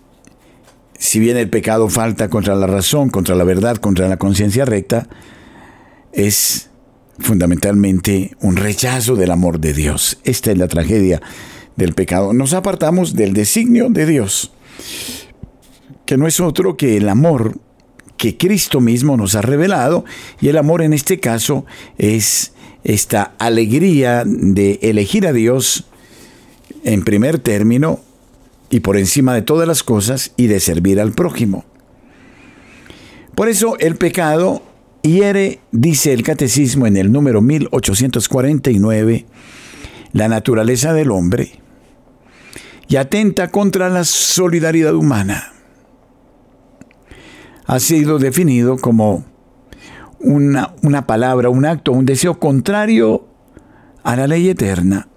si 0.98 1.20
bien 1.20 1.38
el 1.38 1.50
pecado 1.50 1.90
falta 1.90 2.30
contra 2.30 2.56
la 2.56 2.68
razón, 2.68 3.10
contra 3.10 3.36
la 3.36 3.44
verdad, 3.44 3.78
contra 3.78 4.08
la 4.08 4.18
conciencia 4.18 4.66
recta, 4.66 5.08
es 6.12 6.70
fundamentalmente 7.20 8.36
un 8.42 8.56
rechazo 8.56 9.16
del 9.16 9.32
amor 9.32 9.60
de 9.60 9.74
Dios. 9.74 10.20
Esta 10.24 10.52
es 10.52 10.58
la 10.58 10.68
tragedia 10.68 11.22
del 11.76 11.94
pecado. 11.94 12.34
Nos 12.34 12.54
apartamos 12.54 13.16
del 13.16 13.34
designio 13.34 13.90
de 13.90 14.06
Dios, 14.06 14.52
que 16.06 16.18
no 16.18 16.28
es 16.28 16.40
otro 16.40 16.78
que 16.78 16.98
el 16.98 17.10
amor 17.10 17.60
que 18.18 18.38
Cristo 18.38 18.82
mismo 18.82 19.16
nos 19.16 19.36
ha 19.36 19.42
revelado, 19.42 20.04
y 20.42 20.50
el 20.50 20.58
amor 20.58 20.82
en 20.82 20.94
este 20.94 21.20
caso 21.20 21.66
es 22.00 22.54
esta 22.84 23.36
alegría 23.38 24.24
de 24.26 24.80
elegir 24.82 25.28
a 25.28 25.34
Dios 25.34 25.86
en 26.84 27.04
primer 27.04 27.38
término 27.38 28.00
y 28.70 28.82
por 28.82 28.98
encima 28.98 29.34
de 29.34 29.42
todas 29.42 29.68
las 29.68 29.84
cosas 29.84 30.34
y 30.38 30.48
de 30.48 30.60
servir 30.60 31.00
al 31.00 31.14
prójimo. 31.14 31.66
Por 33.36 33.50
eso 33.50 33.78
el 33.80 33.96
pecado 33.96 34.64
hiere, 35.04 35.60
dice 35.72 36.14
el 36.14 36.24
catecismo 36.24 36.88
en 36.88 36.98
el 36.98 37.12
número 37.12 37.42
1849, 37.42 39.26
la 40.14 40.28
naturaleza 40.28 40.94
del 40.94 41.12
hombre 41.12 41.62
y 42.88 42.96
atenta 42.96 43.50
contra 43.50 43.90
la 43.90 44.04
solidaridad 44.04 44.96
humana. 44.96 45.54
Ha 47.66 47.80
sido 47.80 48.18
definido 48.18 48.78
como 48.78 49.26
una, 50.20 50.74
una 50.84 51.06
palabra, 51.06 51.50
un 51.50 51.66
acto, 51.66 51.92
un 51.92 52.06
deseo 52.06 52.40
contrario 52.40 53.28
a 54.04 54.16
la 54.16 54.28
ley 54.28 54.48
eterna. 54.50 55.10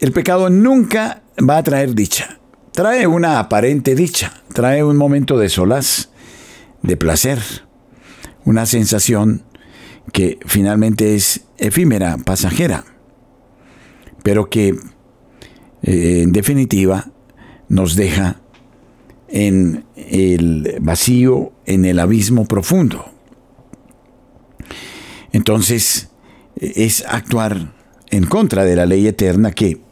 El 0.00 0.12
pecado 0.12 0.48
nunca 0.48 1.22
va 1.38 1.58
a 1.58 1.62
traer 1.62 1.94
dicha. 1.94 2.38
Trae 2.72 3.06
una 3.06 3.38
aparente 3.38 3.94
dicha, 3.94 4.42
trae 4.52 4.84
un 4.84 4.96
momento 4.96 5.38
de 5.38 5.48
solaz, 5.48 6.10
de 6.82 6.96
placer, 6.96 7.38
una 8.44 8.66
sensación 8.66 9.42
que 10.12 10.38
finalmente 10.44 11.14
es 11.14 11.46
efímera, 11.58 12.18
pasajera, 12.18 12.84
pero 14.22 14.50
que 14.50 14.76
eh, 15.82 16.20
en 16.22 16.32
definitiva 16.32 17.10
nos 17.68 17.96
deja 17.96 18.40
en 19.28 19.84
el 19.96 20.76
vacío, 20.80 21.52
en 21.64 21.84
el 21.84 21.98
abismo 21.98 22.46
profundo. 22.46 23.06
Entonces, 25.32 26.10
es 26.56 27.04
actuar 27.06 27.74
en 28.10 28.26
contra 28.26 28.64
de 28.64 28.76
la 28.76 28.86
ley 28.86 29.06
eterna 29.06 29.52
que 29.52 29.85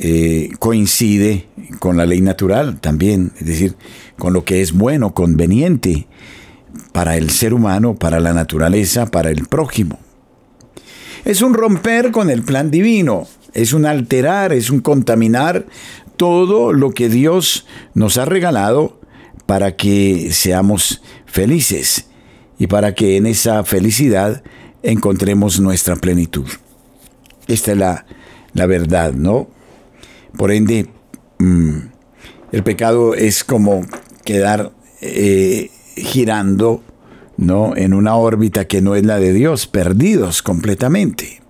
eh, 0.00 0.50
coincide 0.60 1.48
con 1.80 1.96
la 1.96 2.06
ley 2.06 2.20
natural 2.20 2.80
también, 2.80 3.32
es 3.38 3.46
decir, 3.46 3.74
con 4.16 4.32
lo 4.32 4.44
que 4.44 4.62
es 4.62 4.72
bueno, 4.72 5.12
conveniente 5.12 6.06
para 6.92 7.16
el 7.16 7.30
ser 7.30 7.52
humano, 7.52 7.96
para 7.96 8.20
la 8.20 8.32
naturaleza, 8.32 9.06
para 9.06 9.30
el 9.30 9.46
prójimo. 9.46 9.98
Es 11.24 11.42
un 11.42 11.52
romper 11.52 12.12
con 12.12 12.30
el 12.30 12.42
plan 12.42 12.70
divino, 12.70 13.26
es 13.54 13.72
un 13.72 13.86
alterar, 13.86 14.52
es 14.52 14.70
un 14.70 14.80
contaminar 14.80 15.66
todo 16.16 16.72
lo 16.72 16.92
que 16.92 17.08
Dios 17.08 17.66
nos 17.94 18.18
ha 18.18 18.24
regalado 18.24 19.00
para 19.46 19.76
que 19.76 20.30
seamos 20.32 21.02
felices 21.26 22.06
y 22.56 22.68
para 22.68 22.94
que 22.94 23.16
en 23.16 23.26
esa 23.26 23.64
felicidad 23.64 24.42
encontremos 24.82 25.58
nuestra 25.60 25.96
plenitud. 25.96 26.46
Esta 27.48 27.72
es 27.72 27.78
la, 27.78 28.06
la 28.52 28.66
verdad, 28.66 29.12
¿no? 29.12 29.48
Por 30.36 30.52
ende, 30.52 30.86
mm, 31.38 31.78
el 32.52 32.62
pecado 32.62 33.14
es 33.14 33.44
como 33.44 33.86
quedar 34.24 34.72
eh, 35.00 35.70
girando 35.96 36.82
¿no? 37.36 37.76
en 37.76 37.94
una 37.94 38.14
órbita 38.16 38.66
que 38.66 38.80
no 38.80 38.94
es 38.94 39.04
la 39.04 39.18
de 39.18 39.32
Dios, 39.32 39.66
perdidos 39.66 40.42
completamente. 40.42 41.40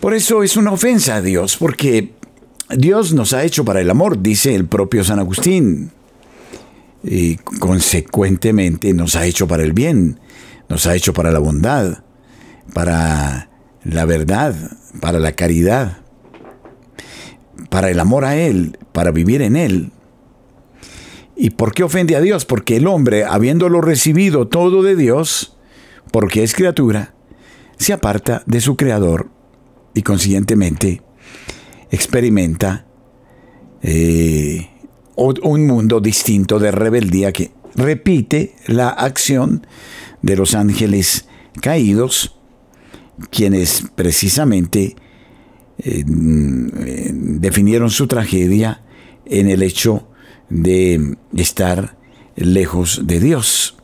Por 0.00 0.14
eso 0.14 0.42
es 0.42 0.56
una 0.56 0.72
ofensa 0.72 1.16
a 1.16 1.22
Dios, 1.22 1.56
porque 1.56 2.12
Dios 2.76 3.12
nos 3.12 3.32
ha 3.32 3.44
hecho 3.44 3.64
para 3.64 3.80
el 3.80 3.90
amor, 3.90 4.22
dice 4.22 4.54
el 4.54 4.66
propio 4.66 5.04
San 5.04 5.18
Agustín. 5.18 5.90
Y 7.04 7.36
consecuentemente 7.36 8.92
nos 8.92 9.16
ha 9.16 9.26
hecho 9.26 9.48
para 9.48 9.64
el 9.64 9.72
bien, 9.72 10.20
nos 10.68 10.86
ha 10.86 10.94
hecho 10.94 11.12
para 11.12 11.32
la 11.32 11.40
bondad, 11.40 12.04
para 12.72 13.50
la 13.84 14.04
verdad, 14.04 14.54
para 15.00 15.18
la 15.18 15.32
caridad 15.32 16.01
para 17.68 17.90
el 17.90 18.00
amor 18.00 18.24
a 18.24 18.36
Él, 18.36 18.78
para 18.92 19.10
vivir 19.10 19.42
en 19.42 19.56
Él. 19.56 19.92
¿Y 21.36 21.50
por 21.50 21.72
qué 21.72 21.82
ofende 21.82 22.16
a 22.16 22.20
Dios? 22.20 22.44
Porque 22.44 22.76
el 22.76 22.86
hombre, 22.86 23.24
habiéndolo 23.24 23.80
recibido 23.80 24.48
todo 24.48 24.82
de 24.82 24.96
Dios, 24.96 25.56
porque 26.10 26.42
es 26.42 26.54
criatura, 26.54 27.14
se 27.78 27.92
aparta 27.92 28.42
de 28.46 28.60
su 28.60 28.76
Creador 28.76 29.28
y 29.94 30.02
consiguientemente 30.02 31.02
experimenta 31.90 32.86
eh, 33.82 34.68
un 35.16 35.66
mundo 35.66 36.00
distinto 36.00 36.58
de 36.58 36.70
rebeldía 36.70 37.32
que 37.32 37.52
repite 37.74 38.54
la 38.66 38.88
acción 38.88 39.66
de 40.22 40.36
los 40.36 40.54
ángeles 40.54 41.26
caídos, 41.60 42.38
quienes 43.30 43.84
precisamente 43.94 44.96
definieron 45.78 47.90
su 47.90 48.06
tragedia 48.06 48.82
en 49.26 49.48
el 49.48 49.62
hecho 49.62 50.08
de 50.48 51.16
estar 51.34 51.96
lejos 52.36 53.02
de 53.04 53.20
Dios. 53.20 53.76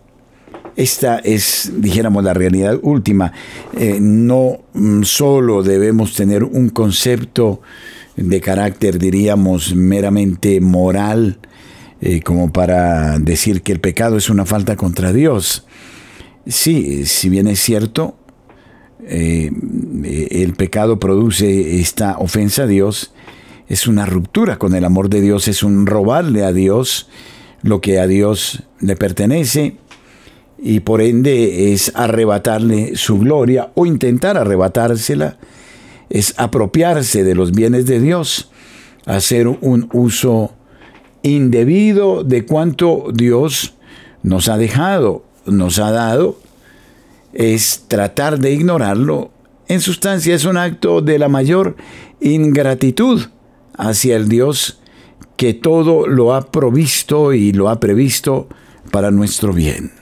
Esta 0.76 1.18
es, 1.18 1.72
dijéramos, 1.76 2.22
la 2.22 2.34
realidad 2.34 2.78
última. 2.82 3.32
Eh, 3.76 3.98
no 4.00 4.60
mm, 4.74 5.02
solo 5.02 5.64
debemos 5.64 6.14
tener 6.14 6.44
un 6.44 6.68
concepto 6.68 7.60
de 8.14 8.40
carácter, 8.40 8.98
diríamos, 8.98 9.74
meramente 9.74 10.60
moral, 10.60 11.40
eh, 12.00 12.20
como 12.20 12.52
para 12.52 13.18
decir 13.18 13.62
que 13.62 13.72
el 13.72 13.80
pecado 13.80 14.16
es 14.16 14.30
una 14.30 14.44
falta 14.44 14.76
contra 14.76 15.12
Dios. 15.12 15.66
Sí, 16.46 17.06
si 17.06 17.28
bien 17.28 17.48
es 17.48 17.58
cierto, 17.58 18.16
eh, 19.08 19.50
el 20.30 20.54
pecado 20.54 20.98
produce 20.98 21.80
esta 21.80 22.18
ofensa 22.18 22.64
a 22.64 22.66
Dios, 22.66 23.12
es 23.68 23.86
una 23.86 24.06
ruptura 24.06 24.58
con 24.58 24.74
el 24.74 24.84
amor 24.84 25.08
de 25.08 25.20
Dios, 25.20 25.48
es 25.48 25.62
un 25.62 25.86
robarle 25.86 26.44
a 26.44 26.52
Dios 26.52 27.08
lo 27.62 27.80
que 27.80 27.98
a 27.98 28.06
Dios 28.06 28.62
le 28.80 28.96
pertenece 28.96 29.76
y 30.60 30.80
por 30.80 31.00
ende 31.00 31.72
es 31.72 31.92
arrebatarle 31.94 32.96
su 32.96 33.18
gloria 33.18 33.70
o 33.74 33.86
intentar 33.86 34.36
arrebatársela 34.36 35.38
es 36.10 36.34
apropiarse 36.38 37.24
de 37.24 37.34
los 37.34 37.52
bienes 37.52 37.86
de 37.86 38.00
Dios, 38.00 38.50
hacer 39.06 39.48
un 39.48 39.88
uso 39.92 40.52
indebido 41.22 42.24
de 42.24 42.46
cuanto 42.46 43.06
Dios 43.12 43.74
nos 44.22 44.48
ha 44.48 44.56
dejado, 44.56 45.24
nos 45.46 45.78
ha 45.78 45.90
dado, 45.90 46.38
es 47.32 47.84
tratar 47.88 48.38
de 48.38 48.52
ignorarlo. 48.52 49.30
En 49.68 49.80
sustancia 49.80 50.34
es 50.34 50.44
un 50.44 50.56
acto 50.56 51.02
de 51.02 51.18
la 51.18 51.28
mayor 51.28 51.76
ingratitud 52.20 53.22
hacia 53.76 54.16
el 54.16 54.28
Dios 54.28 54.80
que 55.36 55.54
todo 55.54 56.06
lo 56.06 56.34
ha 56.34 56.50
provisto 56.50 57.32
y 57.32 57.52
lo 57.52 57.68
ha 57.68 57.78
previsto 57.78 58.48
para 58.90 59.10
nuestro 59.10 59.52
bien. 59.52 59.92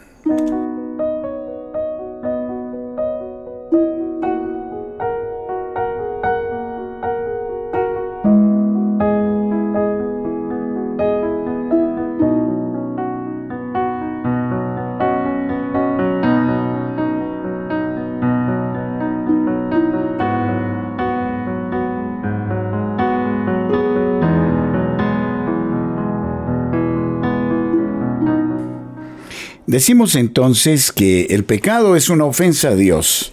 Decimos 29.77 30.15
entonces 30.15 30.91
que 30.91 31.27
el 31.29 31.45
pecado 31.45 31.97
es 31.97 32.09
una 32.09 32.25
ofensa 32.25 32.69
a 32.69 32.75
Dios. 32.75 33.31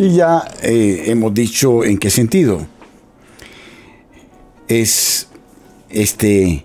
Y 0.00 0.16
ya 0.16 0.42
eh, 0.64 1.04
hemos 1.06 1.32
dicho 1.32 1.84
en 1.84 1.98
qué 1.98 2.10
sentido. 2.10 2.66
Es 4.66 5.28
este 5.90 6.64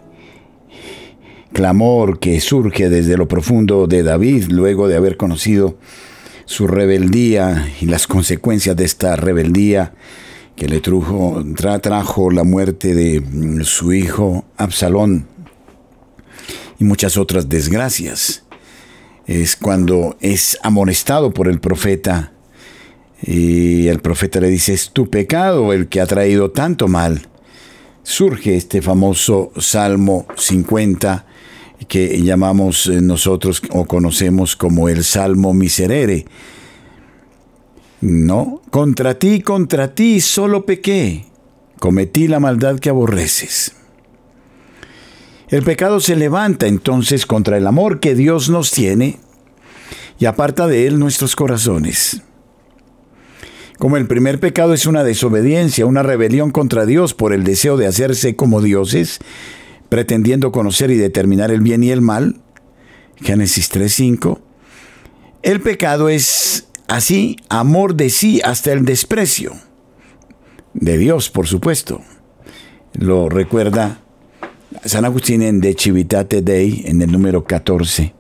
clamor 1.54 2.18
que 2.18 2.42
surge 2.42 2.90
desde 2.90 3.16
lo 3.16 3.28
profundo 3.28 3.86
de 3.86 4.02
David 4.02 4.46
luego 4.50 4.88
de 4.88 4.96
haber 4.96 5.18
conocido 5.18 5.78
su 6.46 6.66
rebeldía 6.66 7.72
y 7.80 7.86
las 7.86 8.08
consecuencias 8.08 8.76
de 8.76 8.86
esta 8.86 9.18
rebeldía 9.18 9.94
que 10.56 10.68
le 10.68 10.80
trajo 10.80 12.32
la 12.32 12.44
muerte 12.44 12.96
de 12.96 13.64
su 13.66 13.94
hijo 13.94 14.46
Absalón 14.58 15.28
y 16.82 16.84
muchas 16.84 17.16
otras 17.16 17.48
desgracias. 17.48 18.44
Es 19.28 19.56
cuando 19.56 20.18
es 20.20 20.58
amonestado 20.64 21.32
por 21.32 21.48
el 21.48 21.60
profeta 21.60 22.34
y 23.22 23.88
el 23.88 24.00
profeta 24.00 24.40
le 24.40 24.50
dice, 24.50 24.74
es 24.74 24.90
tu 24.90 25.08
pecado 25.08 25.74
el 25.74 25.88
que 25.90 26.02
ha 26.02 26.08
traído 26.08 26.50
tanto 26.50 26.88
mal. 26.88 27.28
Surge 28.02 28.58
este 28.58 28.82
famoso 28.82 29.52
Salmo 29.58 30.26
50 30.36 31.28
que 31.88 32.20
llamamos 32.24 32.88
eh, 32.88 33.00
nosotros 33.00 33.62
o 33.70 33.86
conocemos 33.86 34.56
como 34.56 34.90
el 34.90 35.04
Salmo 35.04 35.54
Miserere. 35.54 36.26
No, 38.02 38.64
contra 38.72 39.20
ti, 39.20 39.42
contra 39.42 39.94
ti 39.94 40.20
solo 40.20 40.66
pequé, 40.66 41.26
cometí 41.78 42.28
la 42.28 42.40
maldad 42.40 42.80
que 42.80 42.90
aborreces. 42.90 43.76
El 45.52 45.64
pecado 45.64 46.00
se 46.00 46.16
levanta 46.16 46.66
entonces 46.68 47.26
contra 47.26 47.58
el 47.58 47.68
amor 47.68 48.00
que 48.00 48.16
Dios 48.16 48.50
nos 48.50 48.72
tiene 48.72 49.20
y 50.18 50.24
aparta 50.26 50.66
de 50.66 50.88
él 50.88 50.98
nuestros 50.98 51.36
corazones. 51.36 52.22
Como 53.78 53.98
el 53.98 54.08
primer 54.08 54.40
pecado 54.40 54.74
es 54.74 54.86
una 54.86 55.04
desobediencia, 55.04 55.86
una 55.86 56.04
rebelión 56.04 56.52
contra 56.52 56.86
Dios 56.86 57.14
por 57.14 57.34
el 57.34 57.44
deseo 57.44 57.76
de 57.76 57.86
hacerse 57.86 58.38
como 58.38 58.62
dioses, 58.62 59.20
pretendiendo 59.90 60.54
conocer 60.54 60.90
y 60.90 60.96
determinar 60.96 61.52
el 61.52 61.60
bien 61.60 61.84
y 61.84 61.92
el 61.92 62.00
mal, 62.00 62.40
Génesis 63.18 63.70
3.5, 63.74 64.40
el 65.42 65.60
pecado 65.60 66.08
es 66.08 66.70
así 66.88 67.36
amor 67.50 67.96
de 67.96 68.10
sí 68.10 68.40
hasta 68.46 68.72
el 68.72 68.86
desprecio. 68.86 69.52
De 70.74 70.98
Dios, 70.98 71.30
por 71.30 71.46
supuesto. 71.46 72.02
Lo 72.94 73.28
recuerda 73.28 74.00
San 74.86 75.06
Agustín 75.06 75.42
en 75.42 75.60
De 75.60 75.76
Civitate 75.78 76.42
Dei, 76.42 76.84
en 76.86 77.02
el 77.02 77.12
número 77.12 77.44
14, 77.44 78.14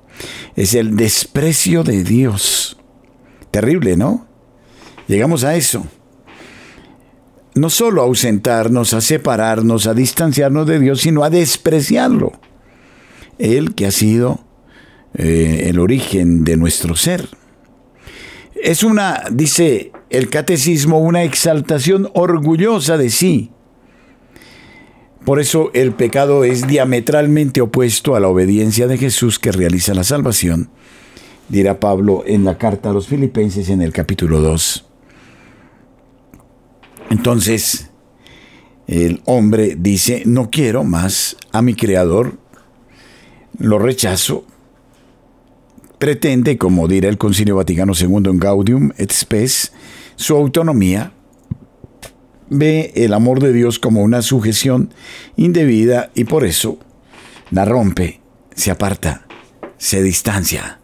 es 0.55 0.73
el 0.73 0.95
desprecio 0.95 1.83
de 1.83 2.03
Dios. 2.03 2.77
Terrible, 3.51 3.97
¿no? 3.97 4.27
Llegamos 5.07 5.43
a 5.43 5.55
eso. 5.55 5.85
No 7.55 7.69
solo 7.69 8.01
a 8.01 8.05
ausentarnos, 8.05 8.93
a 8.93 9.01
separarnos, 9.01 9.87
a 9.87 9.93
distanciarnos 9.93 10.67
de 10.67 10.79
Dios, 10.79 11.01
sino 11.01 11.23
a 11.23 11.29
despreciarlo. 11.29 12.33
Él 13.39 13.73
que 13.73 13.87
ha 13.87 13.91
sido 13.91 14.41
eh, 15.15 15.65
el 15.67 15.79
origen 15.79 16.43
de 16.43 16.55
nuestro 16.57 16.95
ser. 16.95 17.27
Es 18.55 18.83
una, 18.83 19.23
dice 19.31 19.91
el 20.09 20.29
catecismo, 20.29 20.99
una 20.99 21.23
exaltación 21.23 22.09
orgullosa 22.13 22.97
de 22.97 23.09
sí 23.09 23.51
por 25.25 25.39
eso 25.39 25.69
el 25.73 25.93
pecado 25.93 26.43
es 26.43 26.67
diametralmente 26.67 27.61
opuesto 27.61 28.15
a 28.15 28.19
la 28.19 28.27
obediencia 28.27 28.87
de 28.87 28.97
Jesús 28.97 29.37
que 29.37 29.51
realiza 29.51 29.93
la 29.93 30.03
salvación, 30.03 30.69
dirá 31.49 31.79
Pablo 31.79 32.23
en 32.25 32.43
la 32.43 32.57
carta 32.57 32.89
a 32.89 32.93
los 32.93 33.07
filipenses 33.07 33.69
en 33.69 33.81
el 33.81 33.93
capítulo 33.93 34.41
2. 34.41 34.85
Entonces, 37.11 37.91
el 38.87 39.21
hombre 39.25 39.75
dice, 39.77 40.23
no 40.25 40.49
quiero 40.49 40.83
más 40.83 41.37
a 41.51 41.61
mi 41.61 41.75
Creador, 41.75 42.37
lo 43.59 43.77
rechazo, 43.79 44.45
pretende, 45.99 46.57
como 46.57 46.87
dirá 46.87 47.09
el 47.09 47.17
Concilio 47.17 47.57
Vaticano 47.57 47.93
II 47.99 48.29
en 48.29 48.39
Gaudium 48.39 48.91
et 48.97 49.11
Spes, 49.11 49.71
su 50.15 50.35
autonomía, 50.35 51.13
ve 52.51 52.91
el 52.95 53.13
amor 53.13 53.39
de 53.39 53.53
Dios 53.53 53.79
como 53.79 54.03
una 54.03 54.21
sujeción 54.21 54.93
indebida 55.37 56.11
y 56.13 56.25
por 56.25 56.43
eso 56.43 56.77
la 57.49 57.63
rompe, 57.63 58.19
se 58.53 58.71
aparta, 58.71 59.25
se 59.77 60.03
distancia. 60.03 60.79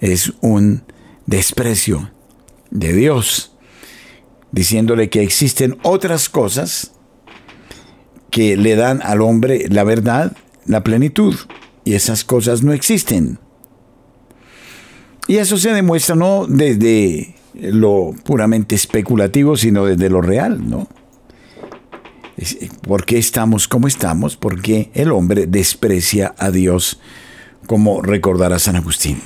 Es 0.00 0.32
un 0.40 0.84
desprecio 1.26 2.12
de 2.70 2.92
Dios, 2.92 3.56
diciéndole 4.52 5.10
que 5.10 5.22
existen 5.22 5.78
otras 5.82 6.28
cosas 6.28 6.92
que 8.30 8.56
le 8.56 8.76
dan 8.76 9.02
al 9.02 9.22
hombre 9.22 9.66
la 9.68 9.82
verdad, 9.82 10.36
la 10.64 10.84
plenitud, 10.84 11.34
y 11.84 11.94
esas 11.94 12.22
cosas 12.22 12.62
no 12.62 12.72
existen. 12.72 13.40
Y 15.26 15.38
eso 15.38 15.58
se 15.58 15.72
demuestra 15.72 16.14
no 16.14 16.46
desde 16.46 17.35
lo 17.60 18.14
puramente 18.24 18.74
especulativo, 18.74 19.56
sino 19.56 19.86
desde 19.86 20.10
lo 20.10 20.20
real, 20.20 20.68
¿no? 20.68 20.88
¿Por 22.82 23.06
qué 23.06 23.18
estamos 23.18 23.66
como 23.66 23.88
estamos? 23.88 24.36
Porque 24.36 24.90
el 24.94 25.10
hombre 25.10 25.46
desprecia 25.46 26.34
a 26.38 26.50
Dios, 26.50 27.00
como 27.66 28.02
recordará 28.02 28.58
San 28.58 28.76
Agustín. 28.76 29.20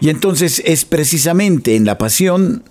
Y 0.00 0.10
entonces 0.10 0.62
es 0.64 0.84
precisamente 0.84 1.76
en 1.76 1.84
la 1.84 1.96
pasión 1.96 2.64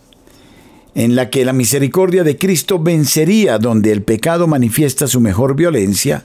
en 0.96 1.16
la 1.16 1.30
que 1.30 1.46
la 1.46 1.54
misericordia 1.54 2.24
de 2.24 2.38
Cristo 2.38 2.80
vencería 2.80 3.58
donde 3.58 3.92
el 3.92 4.02
pecado 4.04 4.48
manifiesta 4.48 5.08
su 5.08 5.20
mejor 5.20 5.56
violencia 5.56 6.24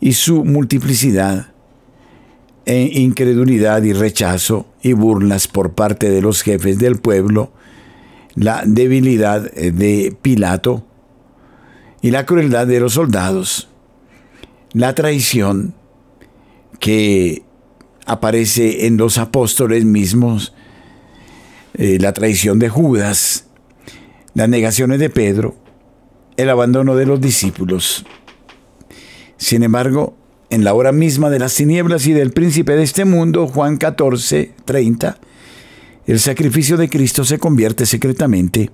y 0.00 0.14
su 0.14 0.44
multiplicidad 0.44 1.51
e 2.64 2.90
incredulidad 3.00 3.82
y 3.82 3.92
rechazo 3.92 4.66
y 4.82 4.92
burlas 4.92 5.48
por 5.48 5.72
parte 5.72 6.10
de 6.10 6.22
los 6.22 6.42
jefes 6.42 6.78
del 6.78 6.98
pueblo, 6.98 7.52
la 8.34 8.62
debilidad 8.64 9.50
de 9.52 10.16
Pilato 10.22 10.86
y 12.00 12.10
la 12.10 12.26
crueldad 12.26 12.66
de 12.66 12.80
los 12.80 12.94
soldados, 12.94 13.68
la 14.72 14.94
traición 14.94 15.74
que 16.80 17.42
aparece 18.06 18.86
en 18.86 18.96
los 18.96 19.18
apóstoles 19.18 19.84
mismos, 19.84 20.52
eh, 21.74 21.98
la 22.00 22.12
traición 22.12 22.58
de 22.58 22.68
Judas, 22.68 23.46
las 24.34 24.48
negaciones 24.48 24.98
de 24.98 25.10
Pedro, 25.10 25.56
el 26.36 26.50
abandono 26.50 26.96
de 26.96 27.06
los 27.06 27.20
discípulos. 27.20 28.04
Sin 29.36 29.62
embargo, 29.62 30.16
en 30.52 30.64
la 30.64 30.74
hora 30.74 30.92
misma 30.92 31.30
de 31.30 31.38
las 31.38 31.54
tinieblas 31.54 32.06
y 32.06 32.12
del 32.12 32.30
príncipe 32.30 32.76
de 32.76 32.82
este 32.82 33.06
mundo, 33.06 33.46
Juan 33.46 33.78
14, 33.78 34.52
30, 34.66 35.16
el 36.06 36.20
sacrificio 36.20 36.76
de 36.76 36.90
Cristo 36.90 37.24
se 37.24 37.38
convierte 37.38 37.86
secretamente 37.86 38.70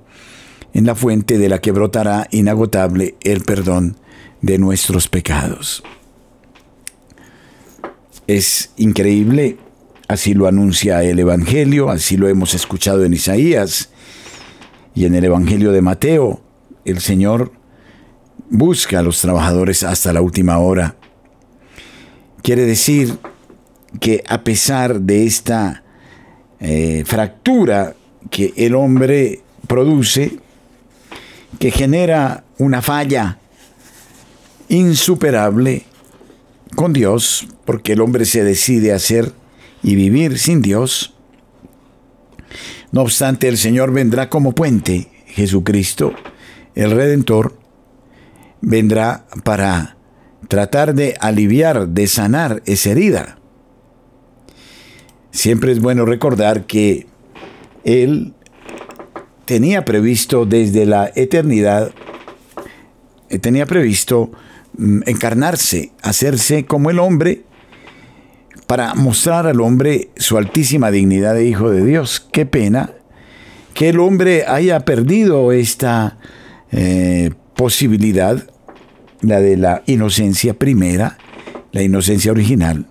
en 0.75 0.87
la 0.87 0.97
fuente 0.97 1.39
de 1.39 1.49
la 1.49 1.61
que 1.61 1.71
brotará 1.71 2.27
inagotable 2.33 3.15
el 3.23 3.43
perdón 3.43 3.97
de 4.43 4.59
nuestros 4.59 5.09
pecados. 5.09 5.85
Es 8.27 8.73
increíble, 8.77 9.59
así 10.09 10.35
lo 10.35 10.49
anuncia 10.49 11.05
el 11.05 11.21
Evangelio, 11.21 11.91
así 11.91 12.17
lo 12.17 12.27
hemos 12.27 12.55
escuchado 12.55 13.05
en 13.05 13.15
Isaías, 13.15 13.91
Y 14.97 15.05
en 15.05 15.15
el 15.15 15.23
Evangelio 15.23 15.71
de 15.71 15.81
Mateo, 15.81 16.41
el 16.85 16.99
Señor 16.99 17.53
busca 18.51 18.99
a 18.99 19.03
los 19.03 19.21
trabajadores 19.21 19.85
hasta 19.85 20.13
la 20.13 20.23
última 20.23 20.59
hora. 20.59 20.98
Quiere 22.43 22.65
decir 22.65 23.19
que 24.01 24.23
a 24.29 24.43
pesar 24.43 25.01
de 25.01 25.27
esta 25.27 25.83
eh, 26.61 27.05
fractura 27.07 27.95
que 28.31 28.53
el 28.57 28.75
hombre 28.75 29.41
produce, 29.67 30.39
que 31.59 31.71
genera 31.71 32.45
una 32.59 32.83
falla 32.83 33.39
insuperable 34.69 35.85
con 36.75 36.93
Dios, 36.93 37.49
porque 37.65 37.93
el 37.93 38.01
hombre 38.01 38.25
se 38.25 38.45
decide 38.45 38.93
hacer 38.93 39.33
y 39.83 39.95
vivir 39.95 40.39
sin 40.39 40.63
Dios. 40.63 41.15
No 42.93 43.03
obstante, 43.03 43.49
el 43.49 43.59
Señor 43.59 43.93
vendrá 43.93 44.29
como 44.29 44.53
puente, 44.53 45.09
Jesucristo, 45.27 46.13
el 46.75 46.91
Redentor, 46.91 47.59
vendrá 48.61 49.27
para 49.45 49.98
tratar 50.49 50.95
de 50.95 51.17
aliviar, 51.21 51.89
de 51.89 52.07
sanar 52.07 52.63
esa 52.67 52.91
herida. 52.91 53.39
Siempre 55.31 55.73
es 55.73 55.81
bueno 55.81 56.05
recordar 56.05 56.67
que 56.67 57.07
Él 57.85 58.35
tenía 59.45 59.85
previsto 59.85 60.47
desde 60.47 60.87
la 60.87 61.11
eternidad, 61.15 61.93
eh, 63.29 63.39
tenía 63.39 63.67
previsto 63.67 64.31
mm, 64.77 65.03
encarnarse, 65.07 65.93
hacerse 66.03 66.65
como 66.67 66.91
el 66.91 66.99
hombre, 66.99 67.45
para 68.67 68.95
mostrar 68.95 69.47
al 69.47 69.63
hombre 69.63 70.11
su 70.17 70.37
altísima 70.37 70.91
dignidad 70.91 71.35
de 71.35 71.47
hijo 71.47 71.71
de 71.71 71.85
Dios. 71.85 72.27
Qué 72.31 72.45
pena 72.45 72.91
que 73.73 73.89
el 73.89 73.99
hombre 73.99 74.45
haya 74.47 74.81
perdido 74.81 75.53
esta 75.53 76.19
eh, 76.71 77.31
posibilidad, 77.57 78.51
la 79.21 79.41
de 79.41 79.57
la 79.57 79.83
inocencia 79.87 80.55
primera, 80.55 81.19
la 81.73 81.83
inocencia 81.83 82.33
original, 82.33 82.87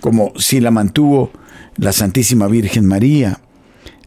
como 0.00 0.32
si 0.36 0.60
la 0.60 0.70
mantuvo 0.70 1.30
la 1.76 1.92
Santísima 1.92 2.46
Virgen 2.46 2.86
María, 2.86 3.40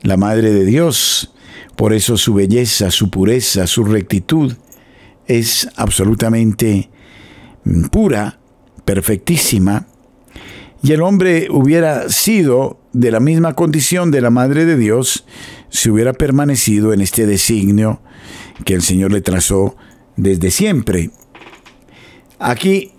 la 0.01 0.17
Madre 0.17 0.51
de 0.51 0.65
Dios. 0.65 1.33
Por 1.75 1.93
eso 1.93 2.17
su 2.17 2.33
belleza, 2.33 2.91
su 2.91 3.09
pureza, 3.09 3.67
su 3.67 3.83
rectitud 3.83 4.53
es 5.27 5.69
absolutamente 5.75 6.89
mm, 7.63 7.85
pura, 7.85 8.39
perfectísima, 8.85 9.87
y 10.83 10.91
el 10.91 11.01
hombre 11.01 11.47
hubiera 11.49 12.09
sido 12.09 12.81
de 12.91 13.09
la 13.09 13.21
misma 13.21 13.53
condición 13.53 14.11
de 14.11 14.19
la 14.19 14.29
Madre 14.29 14.65
de 14.65 14.77
Dios 14.77 15.25
si 15.69 15.89
hubiera 15.89 16.11
permanecido 16.11 16.91
en 16.93 16.99
este 16.99 17.25
designio 17.25 18.01
que 18.65 18.73
el 18.73 18.81
Señor 18.81 19.13
le 19.13 19.21
trazó 19.21 19.77
desde 20.17 20.51
siempre. 20.51 21.09
Aquí 22.45 22.91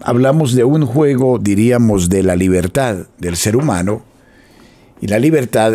hablamos 0.00 0.54
de 0.54 0.62
un 0.62 0.86
juego, 0.86 1.40
diríamos, 1.40 2.08
de 2.08 2.22
la 2.22 2.36
libertad 2.36 3.08
del 3.18 3.34
ser 3.34 3.56
humano, 3.56 4.04
y 5.00 5.08
la 5.08 5.18
libertad 5.18 5.72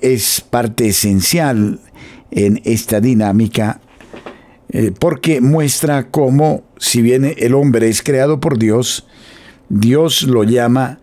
es 0.00 0.40
parte 0.40 0.88
esencial 0.88 1.80
en 2.30 2.62
esta 2.64 2.98
dinámica 2.98 3.82
eh, 4.70 4.90
porque 4.98 5.42
muestra 5.42 6.08
cómo, 6.08 6.62
si 6.78 7.02
bien 7.02 7.34
el 7.36 7.52
hombre 7.52 7.90
es 7.90 8.02
creado 8.02 8.40
por 8.40 8.58
Dios, 8.58 9.06
Dios 9.68 10.22
lo 10.22 10.44
llama 10.44 10.98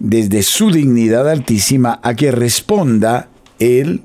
desde 0.00 0.42
su 0.42 0.70
dignidad 0.70 1.30
altísima 1.30 1.98
a 2.02 2.12
que 2.12 2.30
responda 2.30 3.30
él 3.58 4.02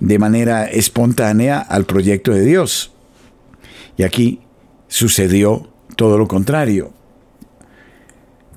de 0.00 0.18
manera 0.18 0.64
espontánea 0.64 1.58
al 1.58 1.84
proyecto 1.84 2.32
de 2.32 2.42
Dios. 2.42 2.94
Y 3.98 4.04
aquí 4.04 4.40
sucedió 4.92 5.70
todo 5.96 6.18
lo 6.18 6.28
contrario. 6.28 6.92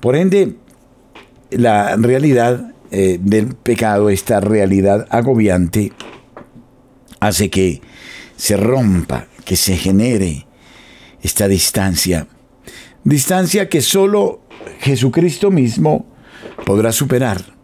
Por 0.00 0.16
ende, 0.16 0.56
la 1.50 1.96
realidad 1.96 2.74
eh, 2.90 3.18
del 3.18 3.54
pecado, 3.54 4.10
esta 4.10 4.38
realidad 4.40 5.06
agobiante, 5.08 5.92
hace 7.20 7.48
que 7.48 7.80
se 8.36 8.58
rompa, 8.58 9.28
que 9.46 9.56
se 9.56 9.78
genere 9.78 10.46
esta 11.22 11.48
distancia. 11.48 12.28
Distancia 13.02 13.70
que 13.70 13.80
solo 13.80 14.42
Jesucristo 14.80 15.50
mismo 15.50 16.04
podrá 16.66 16.92
superar. 16.92 17.56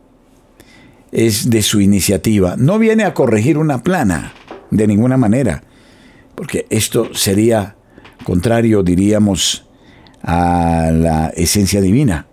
Es 1.11 1.51
de 1.51 1.61
su 1.61 1.83
iniciativa. 1.83 2.55
No 2.57 2.79
viene 2.79 3.05
a 3.05 3.13
corregir 3.13 3.59
una 3.59 3.83
plana 3.83 4.33
de 4.71 4.87
ninguna 4.87 5.19
manera, 5.19 5.63
porque 6.35 6.67
esto 6.71 7.15
sería 7.15 7.77
contrario, 8.25 8.83
diríamos, 8.83 9.67
a 10.23 10.91
la 10.93 11.29
esencia 11.29 11.81
divina. 11.81 12.27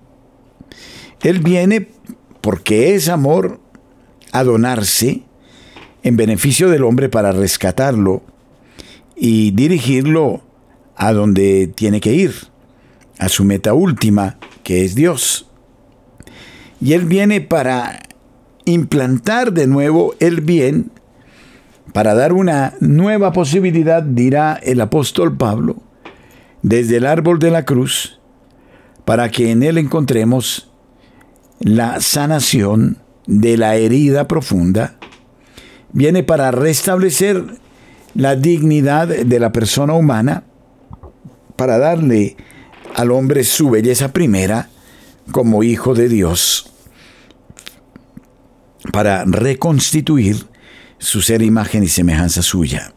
Él 1.22 1.40
viene 1.40 1.88
porque 2.42 2.96
es 2.96 3.10
amor 3.10 3.60
a 4.32 4.44
donarse 4.44 5.24
en 6.04 6.16
beneficio 6.16 6.70
del 6.70 6.84
hombre 6.84 7.10
para 7.10 7.32
rescatarlo 7.32 8.24
y 9.16 9.52
dirigirlo 9.52 10.42
a 10.96 11.14
donde 11.14 11.68
tiene 11.68 12.00
que 12.00 12.14
ir, 12.14 12.34
a 13.18 13.30
su 13.30 13.44
meta 13.44 13.74
última, 13.74 14.38
que 14.64 14.86
es 14.86 14.96
Dios. 14.96 15.48
Y 16.82 16.94
Él 16.94 17.06
viene 17.06 17.42
para 17.42 18.00
implantar 18.66 19.52
de 19.52 19.68
nuevo 19.68 20.16
el 20.20 20.42
bien, 20.42 20.92
para 21.94 22.14
dar 22.14 22.34
una 22.34 22.74
nueva 22.80 23.32
posibilidad, 23.32 24.04
dirá 24.04 24.60
el 24.62 24.82
apóstol 24.82 25.36
Pablo, 25.38 25.78
desde 26.62 26.98
el 26.98 27.06
árbol 27.06 27.40
de 27.40 27.52
la 27.52 27.66
cruz, 27.66 28.20
para 29.06 29.30
que 29.30 29.52
en 29.52 29.64
Él 29.64 29.78
encontremos 29.78 30.70
la 31.60 32.00
sanación 32.00 32.98
de 33.26 33.58
la 33.58 33.76
herida 33.76 34.28
profunda, 34.28 34.96
viene 35.92 36.24
para 36.24 36.52
restablecer 36.52 37.44
la 38.14 38.36
dignidad 38.36 39.08
de 39.08 39.40
la 39.40 39.52
persona 39.52 39.94
humana, 39.94 40.44
para 41.56 41.78
darle 41.78 42.38
al 42.96 43.12
hombre 43.12 43.44
su 43.44 43.70
belleza 43.70 44.14
primera 44.14 44.70
como 45.32 45.64
hijo 45.64 45.94
de 45.94 46.10
Dios 46.10 46.70
para 48.92 49.24
reconstituir 49.26 50.48
su 51.00 51.22
ser 51.22 51.42
imagen 51.42 51.84
y 51.84 51.88
semejanza 51.88 52.42
suya. 52.42 52.94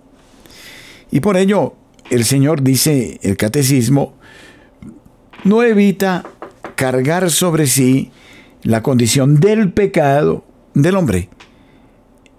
Y 1.11 1.21
por 1.21 1.37
ello 1.37 1.77
el 2.11 2.25
Señor 2.25 2.62
dice 2.62 3.19
el 3.23 3.37
catecismo, 3.37 4.15
no 5.45 5.62
evita 5.62 6.25
cargar 6.77 7.31
sobre 7.31 7.67
sí 7.67 8.11
la 8.62 8.83
condición 8.83 9.37
del 9.41 9.73
pecado 9.73 10.45
del 10.75 10.97
hombre, 10.97 11.29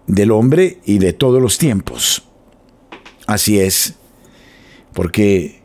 del 0.07 0.31
hombre 0.31 0.79
y 0.85 0.99
de 0.99 1.13
todos 1.13 1.41
los 1.41 1.57
tiempos. 1.57 2.23
Así 3.25 3.59
es, 3.59 3.95
porque 4.93 5.63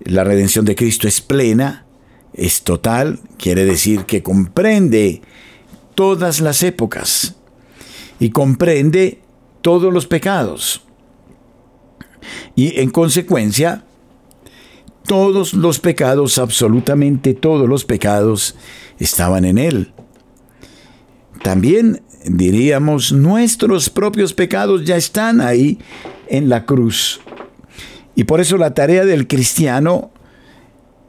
la 0.00 0.24
redención 0.24 0.64
de 0.64 0.74
Cristo 0.74 1.06
es 1.06 1.20
plena, 1.20 1.86
es 2.32 2.62
total, 2.62 3.20
quiere 3.36 3.64
decir 3.64 4.04
que 4.04 4.22
comprende 4.22 5.22
todas 5.94 6.40
las 6.40 6.62
épocas 6.62 7.37
y 8.18 8.30
comprende 8.30 9.20
todos 9.62 9.92
los 9.92 10.06
pecados. 10.06 10.82
Y 12.54 12.80
en 12.80 12.90
consecuencia, 12.90 13.84
todos 15.06 15.54
los 15.54 15.80
pecados, 15.80 16.38
absolutamente 16.38 17.34
todos 17.34 17.68
los 17.68 17.84
pecados, 17.84 18.56
estaban 18.98 19.44
en 19.44 19.58
Él. 19.58 19.92
También 21.42 22.02
diríamos, 22.24 23.12
nuestros 23.12 23.90
propios 23.90 24.34
pecados 24.34 24.84
ya 24.84 24.96
están 24.96 25.40
ahí 25.40 25.78
en 26.28 26.48
la 26.48 26.66
cruz. 26.66 27.20
Y 28.14 28.24
por 28.24 28.40
eso 28.40 28.56
la 28.58 28.74
tarea 28.74 29.04
del 29.04 29.28
cristiano, 29.28 30.10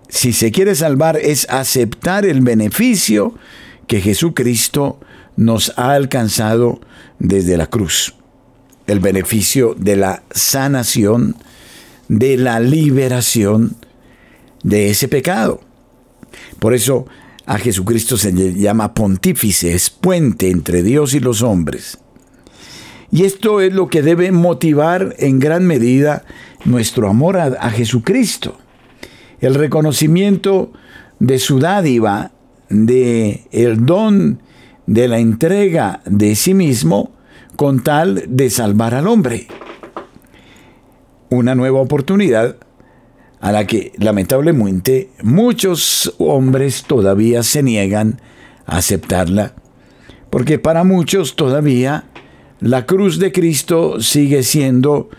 si 0.07 0.31
se 0.31 0.51
quiere 0.51 0.75
salvar, 0.75 1.17
es 1.17 1.49
aceptar 1.49 2.25
el 2.25 2.41
beneficio 2.41 3.33
que 3.87 4.01
Jesucristo 4.01 4.99
nos 5.39 5.71
ha 5.77 5.93
alcanzado 5.93 6.81
desde 7.17 7.55
la 7.55 7.67
cruz. 7.67 8.13
El 8.87 8.99
beneficio 8.99 9.73
de 9.73 9.95
la 9.95 10.23
sanación, 10.31 11.37
de 12.09 12.35
la 12.35 12.59
liberación 12.59 13.77
de 14.63 14.89
ese 14.89 15.07
pecado. 15.07 15.61
Por 16.59 16.73
eso 16.73 17.05
a 17.45 17.57
Jesucristo 17.57 18.17
se 18.17 18.33
le 18.33 18.53
llama 18.53 18.93
pontífice, 18.93 19.73
es 19.73 19.89
puente 19.89 20.49
entre 20.49 20.83
Dios 20.83 21.13
y 21.13 21.21
los 21.21 21.41
hombres. 21.41 21.99
Y 23.09 23.23
esto 23.23 23.61
es 23.61 23.73
lo 23.73 23.87
que 23.87 24.01
debe 24.01 24.33
motivar 24.33 25.15
en 25.19 25.39
gran 25.39 25.65
medida 25.65 26.25
nuestro 26.65 27.07
amor 27.07 27.37
a, 27.37 27.69
Jesucristo. 27.69 28.57
El 29.39 29.55
reconocimiento 29.55 30.73
de 31.19 31.39
su 31.39 31.59
dádiva, 31.59 32.33
de 32.67 33.47
el 33.51 33.85
don 33.85 34.41
de 34.89 35.07
la 35.07 35.19
entrega 35.19 36.01
de 36.05 36.33
sí 36.33 36.55
mismo 36.55 37.11
con 37.55 37.83
tal 37.83 38.23
de 38.27 38.49
salvar 38.49 38.95
al 38.95 39.07
hombre. 39.07 39.45
Una 41.29 41.53
nueva 41.53 41.79
oportunidad 41.79 42.55
a 43.39 43.51
la 43.51 43.67
que 43.67 43.91
lamentablemente 43.97 45.11
muchos 45.21 46.15
hombres 46.17 46.85
todavía 46.87 47.43
se 47.43 47.61
niegan 47.61 48.19
a 48.65 48.77
aceptarla, 48.77 49.53
porque 50.31 50.57
para 50.57 50.83
muchos 50.83 51.35
todavía 51.35 52.05
la 52.59 52.87
cruz 52.87 53.19
de 53.19 53.31
Cristo 53.31 54.01
sigue 54.01 54.41
siendo 54.41 55.09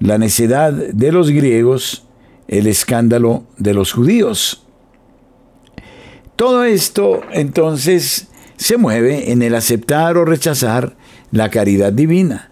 la 0.00 0.18
necedad 0.18 0.72
de 0.72 1.12
los 1.12 1.30
griegos, 1.30 2.04
el 2.48 2.66
escándalo 2.66 3.44
de 3.58 3.74
los 3.74 3.92
judíos. 3.92 4.66
Todo 6.34 6.64
esto 6.64 7.20
entonces 7.30 8.28
se 8.56 8.76
mueve 8.76 9.32
en 9.32 9.42
el 9.42 9.54
aceptar 9.54 10.16
o 10.16 10.24
rechazar 10.24 10.96
la 11.30 11.50
caridad 11.50 11.92
divina, 11.92 12.50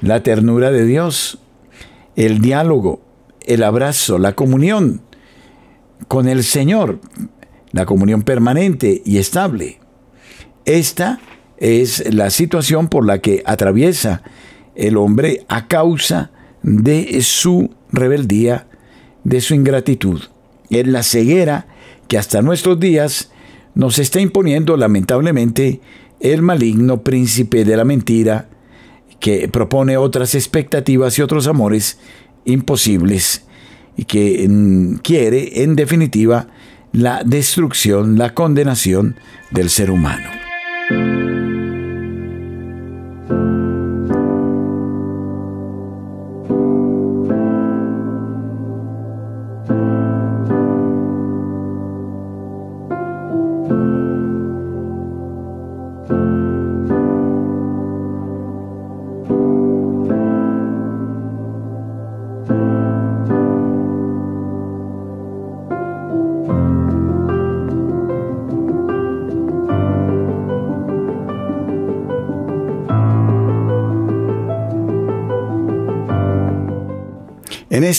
la 0.00 0.22
ternura 0.22 0.70
de 0.70 0.84
Dios, 0.84 1.38
el 2.16 2.40
diálogo, 2.40 3.02
el 3.46 3.62
abrazo, 3.62 4.18
la 4.18 4.34
comunión 4.34 5.02
con 6.08 6.28
el 6.28 6.44
Señor, 6.44 7.00
la 7.72 7.86
comunión 7.86 8.22
permanente 8.22 9.02
y 9.04 9.18
estable. 9.18 9.80
Esta 10.64 11.20
es 11.58 12.12
la 12.12 12.30
situación 12.30 12.88
por 12.88 13.06
la 13.06 13.18
que 13.18 13.42
atraviesa 13.46 14.22
el 14.74 14.96
hombre 14.96 15.44
a 15.48 15.68
causa 15.68 16.30
de 16.62 17.20
su 17.22 17.70
rebeldía, 17.90 18.66
de 19.24 19.40
su 19.40 19.54
ingratitud. 19.54 20.22
Es 20.70 20.86
la 20.86 21.02
ceguera 21.02 21.66
que 22.08 22.18
hasta 22.18 22.42
nuestros 22.42 22.80
días 22.80 23.31
nos 23.74 23.98
está 23.98 24.20
imponiendo 24.20 24.76
lamentablemente 24.76 25.80
el 26.20 26.42
maligno 26.42 27.02
príncipe 27.02 27.64
de 27.64 27.76
la 27.76 27.84
mentira 27.84 28.48
que 29.20 29.48
propone 29.48 29.96
otras 29.96 30.34
expectativas 30.34 31.18
y 31.18 31.22
otros 31.22 31.46
amores 31.46 31.98
imposibles 32.44 33.44
y 33.96 34.04
que 34.04 34.46
mm, 34.48 34.96
quiere 34.96 35.62
en 35.62 35.76
definitiva 35.76 36.48
la 36.92 37.22
destrucción, 37.24 38.18
la 38.18 38.34
condenación 38.34 39.16
del 39.50 39.70
ser 39.70 39.90
humano. 39.90 40.28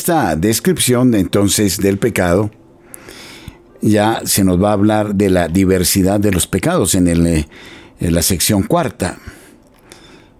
Esta 0.03 0.35
descripción 0.35 1.15
entonces 1.15 1.77
del 1.77 1.97
pecado, 1.97 2.51
ya 3.81 4.19
se 4.25 4.43
nos 4.43 4.61
va 4.61 4.71
a 4.71 4.73
hablar 4.73 5.15
de 5.15 5.29
la 5.29 5.47
diversidad 5.47 6.19
de 6.19 6.33
los 6.33 6.45
pecados 6.45 6.93
en, 6.95 7.07
en 7.07 7.45
la 8.13 8.21
sección 8.21 8.63
cuarta. 8.63 9.17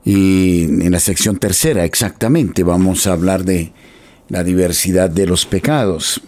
Y 0.04 0.64
en 0.64 0.92
la 0.92 1.00
sección 1.00 1.38
tercera, 1.38 1.86
exactamente, 1.86 2.64
vamos 2.64 3.08
a 3.08 3.14
hablar 3.14 3.46
de 3.46 3.72
la 4.28 4.44
diversidad 4.44 5.10
de 5.10 5.28
los 5.28 5.46
pecados. 5.46 6.20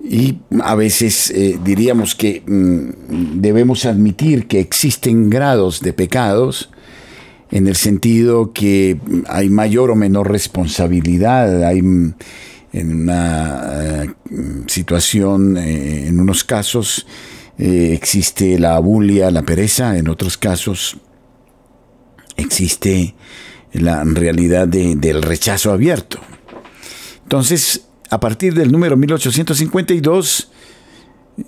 Y 0.00 0.38
a 0.62 0.76
veces 0.76 1.32
eh, 1.32 1.58
diríamos 1.60 2.14
que 2.14 2.44
mm, 2.46 3.40
debemos 3.40 3.84
admitir 3.84 4.46
que 4.46 4.60
existen 4.60 5.28
grados 5.28 5.80
de 5.80 5.92
pecados 5.92 6.70
en 7.50 7.66
el 7.66 7.76
sentido 7.76 8.52
que 8.52 8.98
hay 9.28 9.48
mayor 9.48 9.90
o 9.90 9.96
menor 9.96 10.30
responsabilidad, 10.30 11.64
hay 11.64 11.82
mm, 11.82 12.14
en 12.72 13.02
una 13.02 14.02
eh, 14.02 14.10
situación, 14.66 15.56
eh, 15.56 16.06
en 16.06 16.20
unos 16.20 16.44
casos 16.44 17.06
eh, 17.58 17.92
existe 17.92 18.58
la 18.58 18.76
abulia, 18.76 19.30
la 19.30 19.42
pereza, 19.42 19.98
en 19.98 20.08
otros 20.08 20.38
casos 20.38 20.98
existe 22.36 23.14
la 23.72 24.02
realidad 24.04 24.66
del 24.66 25.22
rechazo 25.22 25.72
abierto. 25.72 26.18
Entonces, 27.24 27.86
a 28.08 28.18
partir 28.18 28.54
del 28.54 28.72
número 28.72 28.96
1852 28.96 30.50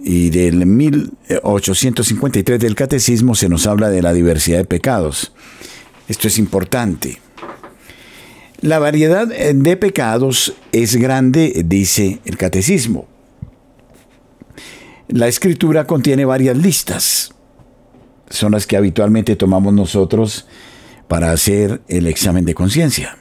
y 0.05 0.31
del 0.31 0.67
1853 0.67 2.61
del 2.61 2.75
Catecismo 2.75 3.35
se 3.35 3.49
nos 3.49 3.67
habla 3.67 3.91
de 3.91 4.03
la 4.03 4.13
diversidad 4.13 4.59
de 4.59 4.65
pecados. 4.65 5.33
Esto 6.13 6.29
es 6.29 6.37
importante. 6.37 7.23
La 8.61 8.79
variedad 8.79 9.27
de 9.27 9.77
pecados 9.79 10.53
es 10.71 10.97
grande, 10.97 11.63
dice 11.65 12.21
el 12.27 12.37
catecismo. 12.37 13.07
La 15.09 15.27
escritura 15.27 15.87
contiene 15.87 16.27
varias 16.27 16.59
listas. 16.59 17.33
Son 18.29 18.53
las 18.53 18.67
que 18.67 18.77
habitualmente 18.77 19.37
tomamos 19.37 19.73
nosotros 19.73 20.47
para 21.09 21.33
hacer 21.33 21.81
el 21.89 22.07
examen 22.07 22.45
de 22.45 22.53
conciencia. 22.53 23.17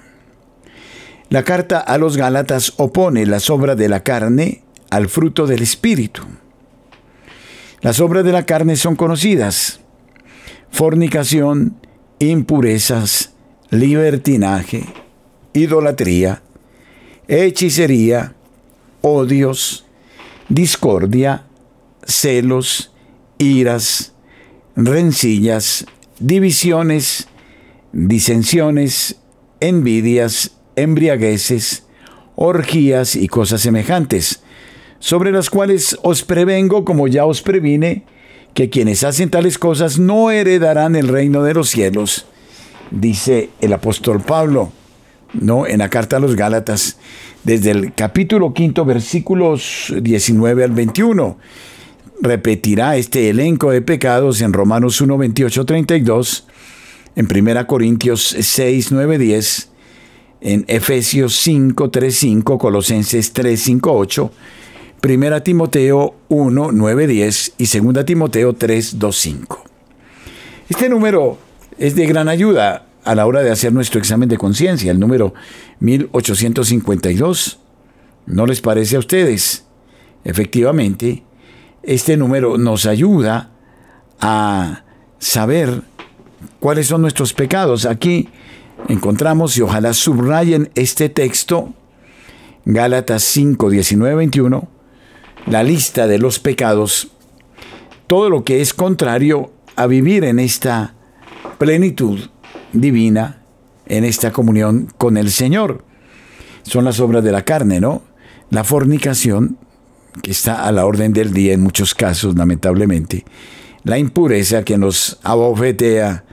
La 1.30 1.44
carta 1.44 1.80
a 1.80 1.98
los 1.98 2.18
Gálatas 2.18 2.74
opone 2.76 3.26
las 3.26 3.50
obras 3.50 3.78
de 3.78 3.88
la 3.88 4.04
carne 4.04 4.64
al 4.90 5.08
fruto 5.08 5.48
del 5.48 5.62
Espíritu. 5.62 6.24
Las 7.80 8.02
obras 8.02 8.26
de 8.26 8.34
la 8.34 8.46
carne 8.46 8.76
son 8.76 8.98
conocidas. 8.98 9.80
Fornicación, 10.72 11.78
impurezas, 12.22 13.34
libertinaje, 13.72 14.84
idolatría, 15.54 16.44
hechicería, 17.28 18.36
odios, 19.02 19.86
discordia, 20.48 21.46
celos, 22.06 22.92
iras, 23.40 24.14
rencillas, 24.76 25.86
divisiones, 26.20 27.28
disensiones, 27.92 29.16
envidias, 29.60 30.52
embriagueces, 30.76 31.86
orgías 32.36 33.16
y 33.16 33.28
cosas 33.28 33.62
semejantes, 33.62 34.44
sobre 35.00 35.32
las 35.32 35.50
cuales 35.50 35.98
os 36.04 36.22
prevengo 36.24 36.86
como 36.86 37.08
ya 37.08 37.26
os 37.26 37.42
previne, 37.42 38.06
que 38.54 38.70
quienes 38.70 39.04
hacen 39.04 39.30
tales 39.30 39.58
cosas 39.58 40.00
no 40.00 40.32
heredarán 40.32 40.96
el 40.96 41.08
reino 41.08 41.44
de 41.44 41.54
los 41.54 41.70
cielos, 41.70 42.26
dice 42.92 43.50
el 43.62 43.74
apóstol 43.74 44.22
Pablo, 44.22 44.72
¿no? 45.34 45.66
En 45.66 45.80
la 45.80 45.90
carta 45.90 46.18
a 46.18 46.20
los 46.20 46.36
Gálatas, 46.36 46.98
desde 47.44 47.72
el 47.72 47.94
capítulo 47.94 48.54
quinto, 48.54 48.86
versículos 48.86 49.94
19 50.02 50.64
al 50.64 50.72
21. 50.72 51.38
Repetirá 52.22 52.98
este 52.98 53.30
elenco 53.30 53.72
de 53.72 53.82
pecados 53.82 54.42
en 54.42 54.54
Romanos 54.54 55.02
1, 55.02 55.18
28, 55.18 55.66
32, 55.66 56.46
en 57.16 57.28
1 57.48 57.68
Corintios 57.68 58.36
6, 58.40 58.92
9, 58.92 59.18
10, 59.18 59.70
en 60.42 60.66
Efesios 60.68 61.36
5, 61.38 61.90
3, 61.90 62.16
5, 62.16 62.58
Colosenses 62.60 63.34
3, 63.34 63.60
5, 63.60 63.92
8, 63.92 64.32
Primera 65.02 65.42
Timoteo 65.42 66.14
1, 66.30 66.72
9, 66.74 67.08
10 67.08 67.54
y 67.58 67.66
Segunda 67.66 68.06
Timoteo 68.06 68.54
3, 68.54 69.00
2, 69.00 69.18
5. 69.18 69.64
Este 70.70 70.90
número 70.90 71.40
es 71.80 71.96
de 71.96 72.06
gran 72.06 72.30
ayuda 72.30 72.86
a 73.04 73.16
la 73.16 73.26
hora 73.26 73.42
de 73.42 73.50
hacer 73.50 73.74
nuestro 73.74 74.00
examen 74.00 74.30
de 74.30 74.38
conciencia, 74.38 74.92
el 74.92 75.00
número 75.00 75.34
1852. 75.80 77.58
¿No 78.28 78.46
les 78.46 78.62
parece 78.62 78.96
a 78.96 79.00
ustedes? 79.00 79.66
Efectivamente, 80.24 81.24
este 81.82 82.16
número 82.16 82.60
nos 82.60 82.86
ayuda 82.86 83.50
a 84.20 84.84
saber 85.18 85.82
cuáles 86.60 86.86
son 86.86 87.02
nuestros 87.02 87.34
pecados. 87.34 87.88
Aquí 87.88 88.30
encontramos, 88.88 89.58
y 89.58 89.62
ojalá 89.62 89.94
subrayen 89.94 90.70
este 90.76 91.10
texto, 91.10 91.74
Gálatas 92.66 93.24
5, 93.24 93.72
19, 93.72 94.16
21, 94.16 94.81
la 95.48 95.64
lista 95.64 96.08
de 96.08 96.20
los 96.20 96.40
pecados, 96.40 97.10
todo 98.08 98.30
lo 98.30 98.44
que 98.44 98.62
es 98.62 98.74
contrario 98.74 99.52
a 99.76 99.88
vivir 99.88 100.24
en 100.24 100.40
esta 100.40 100.94
plenitud 101.58 102.20
divina, 102.74 103.42
en 103.88 104.04
esta 104.04 104.32
comunión 104.32 104.92
con 104.98 105.18
el 105.18 105.32
Señor. 105.32 105.84
Son 106.64 106.86
las 106.86 107.00
obras 107.00 107.24
de 107.24 107.32
la 107.32 107.44
carne, 107.44 107.80
¿no? 107.80 108.02
La 108.50 108.64
fornicación, 108.64 109.58
que 110.22 110.32
está 110.32 110.66
a 110.66 110.72
la 110.72 110.86
orden 110.86 111.14
del 111.14 111.34
día 111.34 111.54
en 111.54 111.62
muchos 111.62 111.96
casos, 111.96 112.36
lamentablemente. 112.36 113.26
La 113.84 113.98
impureza 113.98 114.64
que 114.64 114.78
nos 114.78 115.20
abofetea 115.24 116.24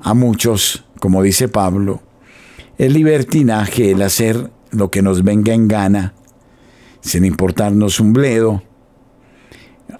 a 0.00 0.14
muchos, 0.14 0.84
como 1.00 1.22
dice 1.22 1.48
Pablo, 1.48 2.02
el 2.78 2.92
libertinaje, 2.94 3.92
el 3.92 4.02
hacer 4.02 4.50
lo 4.70 4.90
que 4.90 5.02
nos 5.02 5.22
venga 5.22 5.54
en 5.54 5.68
gana, 5.68 6.14
sin 7.04 7.24
importarnos 7.24 8.00
un 8.00 8.14
bledo, 8.14 8.62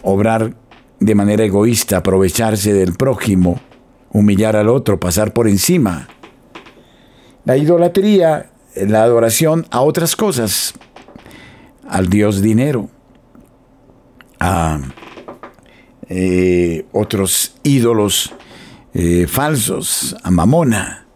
obrar 0.03 0.57
de 1.01 1.15
manera 1.15 1.45
egoísta, 1.45 1.99
aprovecharse 1.99 2.73
del 2.73 2.95
prójimo, 2.95 3.61
humillar 4.11 4.57
al 4.57 4.69
otro, 4.71 4.99
pasar 4.99 5.35
por 5.35 5.47
encima. 5.47 6.09
La 7.45 7.59
idolatría, 7.59 8.51
la 8.75 9.03
adoración 9.03 9.67
a 9.71 9.83
otras 9.83 10.17
cosas, 10.17 10.73
al 11.87 12.09
Dios 12.09 12.41
dinero, 12.41 12.89
a 14.41 14.81
eh, 16.09 16.87
otros 16.93 17.57
ídolos 17.63 18.33
eh, 18.95 19.27
falsos, 19.29 20.17
a 20.23 20.31
mamona, 20.31 21.07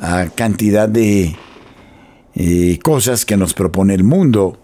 a 0.00 0.26
cantidad 0.34 0.88
de 0.88 1.36
eh, 2.34 2.78
cosas 2.82 3.26
que 3.26 3.36
nos 3.36 3.52
propone 3.52 3.94
el 3.94 4.04
mundo, 4.04 4.58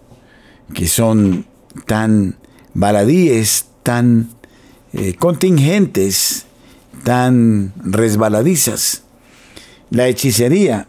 que 0.73 0.87
son 0.87 1.45
tan 1.85 2.37
baladíes, 2.73 3.65
tan 3.83 4.29
contingentes, 5.19 6.45
tan 7.03 7.73
resbaladizas. 7.77 9.03
La 9.89 10.07
hechicería, 10.07 10.87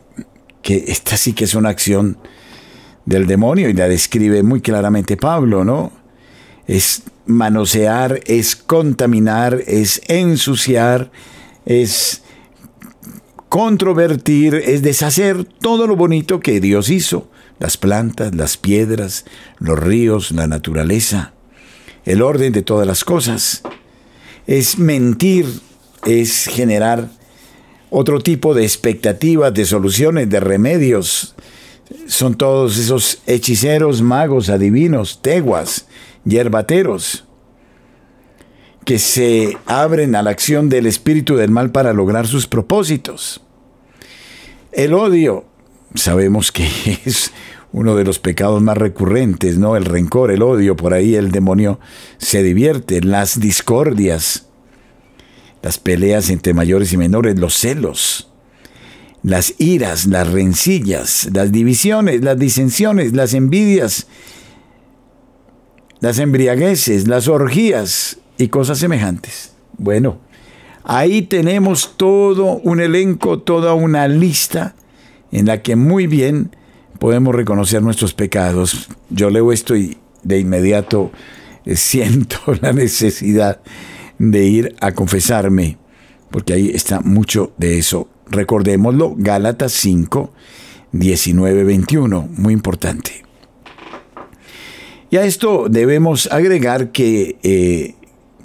que 0.62 0.84
esta 0.88 1.16
sí 1.16 1.32
que 1.32 1.44
es 1.44 1.54
una 1.54 1.70
acción 1.70 2.18
del 3.04 3.26
demonio 3.26 3.68
y 3.68 3.74
la 3.74 3.88
describe 3.88 4.42
muy 4.42 4.60
claramente 4.60 5.16
Pablo, 5.16 5.64
¿no? 5.64 5.92
Es 6.66 7.02
manosear, 7.26 8.20
es 8.26 8.56
contaminar, 8.56 9.62
es 9.66 10.00
ensuciar, 10.08 11.10
es 11.66 12.22
controvertir, 13.48 14.54
es 14.54 14.82
deshacer 14.82 15.44
todo 15.44 15.86
lo 15.86 15.96
bonito 15.96 16.40
que 16.40 16.60
Dios 16.60 16.88
hizo, 16.90 17.30
las 17.59 17.76
plantas, 17.76 18.34
las 18.34 18.57
piedras, 18.57 19.24
los 19.59 19.78
ríos, 19.78 20.32
la 20.32 20.46
naturaleza, 20.46 21.32
el 22.05 22.22
orden 22.22 22.52
de 22.52 22.62
todas 22.62 22.86
las 22.86 23.05
cosas. 23.05 23.62
Es 24.46 24.78
mentir, 24.78 25.46
es 26.05 26.46
generar 26.46 27.09
otro 27.90 28.20
tipo 28.20 28.55
de 28.55 28.64
expectativas, 28.64 29.55
de 29.55 29.64
soluciones, 29.64 30.28
de 30.28 30.40
remedios. 30.40 31.34
Son 32.07 32.34
todos 32.34 32.76
esos 32.76 33.22
hechiceros, 33.26 34.02
magos, 34.02 34.48
adivinos, 34.48 35.20
teguas, 35.22 35.86
yerbateros, 36.24 37.24
que 38.84 38.98
se 38.98 39.57
abren 39.66 40.14
a 40.14 40.22
la 40.22 40.30
acción 40.30 40.68
del 40.68 40.86
espíritu 40.86 41.36
del 41.36 41.50
mal 41.50 41.70
para 41.70 41.92
lograr 41.92 42.26
sus 42.26 42.46
propósitos. 42.46 43.40
El 44.72 44.92
odio, 44.92 45.44
sabemos 45.95 46.53
que 46.53 46.66
es 47.05 47.32
uno 47.72 47.97
de 47.97 48.05
los 48.05 48.18
pecados 48.18 48.62
más 48.62 48.78
recurrentes, 48.78 49.59
¿no? 49.59 49.76
El 49.76 49.84
rencor, 49.84 50.30
el 50.30 50.42
odio, 50.42 50.76
por 50.76 50.95
ahí 50.95 51.16
el 51.16 51.32
demonio 51.32 51.80
se 52.18 52.42
divierte, 52.42 53.01
las 53.01 53.40
discordias, 53.40 54.47
las 55.62 55.78
peleas 55.78 56.30
entre 56.30 56.55
mayores 56.55 56.92
y 56.92 56.97
menores, 56.97 57.38
los 57.38 57.55
celos, 57.55 58.30
las 59.24 59.55
iras, 59.59 60.07
las 60.07 60.30
rencillas, 60.30 61.28
las 61.32 61.51
divisiones, 61.51 62.22
las 62.22 62.38
disensiones, 62.38 63.12
las 63.12 63.34
envidias, 63.34 64.07
las 65.99 66.18
embriagueces, 66.18 67.09
las 67.09 67.26
orgías 67.26 68.18
y 68.38 68.49
cosas 68.49 68.78
semejantes. 68.78 69.53
Bueno, 69.78 70.18
ahí 70.84 71.22
tenemos 71.22 71.97
todo 71.97 72.61
un 72.62 72.80
elenco, 72.80 73.40
toda 73.40 73.74
una 73.74 74.07
lista 74.07 74.76
en 75.35 75.45
la 75.47 75.61
que 75.62 75.76
muy 75.76 76.07
bien 76.07 76.55
podemos 77.01 77.35
reconocer 77.35 77.82
nuestros 77.82 78.14
pecados. 78.14 78.89
Yo 79.11 79.30
leo 79.30 79.51
esto 79.51 79.74
y 79.74 79.99
de 80.22 80.39
inmediato 80.39 81.11
eh, 81.64 81.74
siento 81.76 82.39
la 82.62 82.72
necesidad 82.72 83.61
de 84.18 84.47
ir 84.47 84.76
a 84.80 84.93
confesarme, 84.93 85.76
porque 86.30 86.53
ahí 86.53 86.70
está 86.72 87.01
mucho 87.01 87.53
de 87.59 87.78
eso. 87.78 88.09
Recordémoslo, 88.30 89.16
Gálatas 89.18 89.72
5, 89.72 90.32
19, 90.93 91.64
21, 91.64 92.28
muy 92.37 92.55
importante. 92.55 93.24
Y 95.11 95.16
a 95.16 95.24
esto 95.24 95.66
debemos 95.68 96.28
agregar 96.30 96.93
que, 96.93 97.39
eh, 97.43 97.97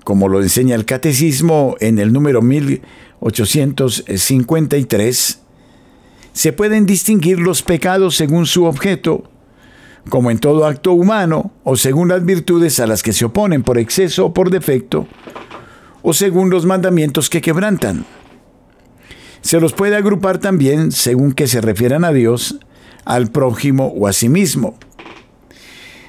como 0.04 0.28
lo 0.28 0.42
enseña 0.42 0.74
el 0.74 0.86
catecismo 0.86 1.76
en 1.80 2.00
el 2.00 2.12
número 2.12 2.42
1853, 2.42 5.39
se 6.34 6.54
pueden 6.54 6.86
distinguir 6.86 7.40
los 7.40 7.64
pecados 7.64 8.16
según 8.16 8.46
su 8.46 8.66
objeto, 8.66 9.30
como 10.10 10.32
en 10.32 10.40
todo 10.40 10.66
acto 10.66 10.94
humano, 10.94 11.52
o 11.64 11.76
según 11.76 12.08
las 12.10 12.26
virtudes 12.26 12.80
a 12.80 12.88
las 12.88 13.04
que 13.04 13.14
se 13.14 13.26
oponen 13.26 13.64
por 13.64 13.78
exceso 13.78 14.28
o 14.28 14.34
por 14.34 14.50
defecto, 14.50 15.08
o 16.02 16.14
según 16.14 16.50
los 16.50 16.66
mandamientos 16.66 17.30
que 17.30 17.42
quebrantan. 17.42 18.06
Se 19.42 19.60
los 19.60 19.74
puede 19.74 19.96
agrupar 19.96 20.40
también 20.40 20.92
según 20.92 21.34
que 21.34 21.48
se 21.48 21.62
refieran 21.62 22.04
a 22.04 22.12
Dios, 22.12 22.60
al 23.06 23.32
prójimo 23.32 23.88
o 23.88 24.08
a 24.08 24.14
sí 24.14 24.30
mismo. 24.30 24.78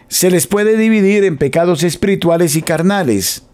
Se 0.09 0.31
les 0.31 0.47
puede 0.47 0.77
dividir 0.77 1.25
en 1.25 1.39
pecados 1.39 1.83
espirituales 1.83 2.57
y 2.57 2.63
carnales, 2.63 3.45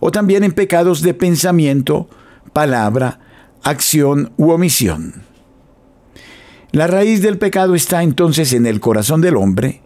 o 0.00 0.10
también 0.10 0.44
en 0.44 0.52
pecados 0.52 1.02
de 1.02 1.14
pensamiento, 1.14 2.08
palabra, 2.52 3.20
acción 3.62 4.32
u 4.36 4.50
omisión. 4.50 5.22
La 6.70 6.86
raíz 6.86 7.22
del 7.22 7.38
pecado 7.38 7.74
está 7.74 8.02
entonces 8.02 8.52
en 8.52 8.66
el 8.66 8.80
corazón 8.80 9.20
del 9.20 9.36
hombre, 9.36 9.80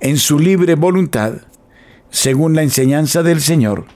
en 0.00 0.16
su 0.16 0.38
libre 0.38 0.76
voluntad, 0.76 1.32
según 2.10 2.54
la 2.54 2.62
enseñanza 2.62 3.22
del 3.22 3.40
Señor. 3.40 3.86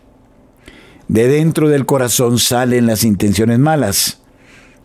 De 1.09 1.29
dentro 1.29 1.69
del 1.69 1.87
corazón 1.87 2.39
salen 2.39 2.87
las 2.87 3.05
intenciones 3.05 3.59
malas, 3.59 4.21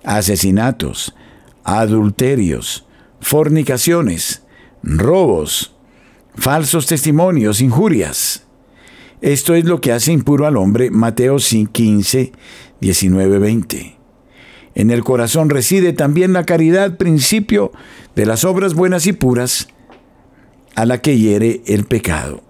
asesinatos, 0.03 1.15
adulterios, 1.63 2.85
fornicaciones, 3.19 4.43
robos, 4.83 5.75
falsos 6.35 6.85
testimonios, 6.85 7.61
injurias. 7.61 8.43
Esto 9.21 9.55
es 9.55 9.65
lo 9.65 9.81
que 9.81 9.91
hace 9.91 10.11
impuro 10.11 10.45
al 10.45 10.57
hombre, 10.57 10.91
Mateo 10.91 11.37
15, 11.37 12.31
19, 12.79 13.39
20. 13.39 13.96
En 14.77 14.91
el 14.91 15.03
corazón 15.03 15.49
reside 15.49 15.91
también 15.91 16.33
la 16.33 16.43
caridad, 16.43 16.97
principio 16.97 17.71
de 18.15 18.27
las 18.27 18.45
obras 18.45 18.75
buenas 18.75 19.07
y 19.07 19.13
puras, 19.13 19.69
a 20.75 20.85
la 20.85 21.01
que 21.01 21.17
hiere 21.17 21.63
el 21.65 21.85
pecado. 21.85 22.43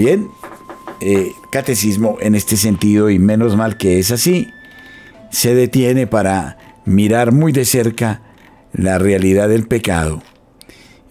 Bien, 0.00 0.30
eh, 1.02 1.34
catecismo 1.50 2.16
en 2.22 2.34
este 2.34 2.56
sentido, 2.56 3.10
y 3.10 3.18
menos 3.18 3.54
mal 3.54 3.76
que 3.76 3.98
es 3.98 4.10
así, 4.10 4.48
se 5.30 5.54
detiene 5.54 6.06
para 6.06 6.56
mirar 6.86 7.32
muy 7.32 7.52
de 7.52 7.66
cerca 7.66 8.22
la 8.72 8.96
realidad 8.96 9.50
del 9.50 9.68
pecado. 9.68 10.22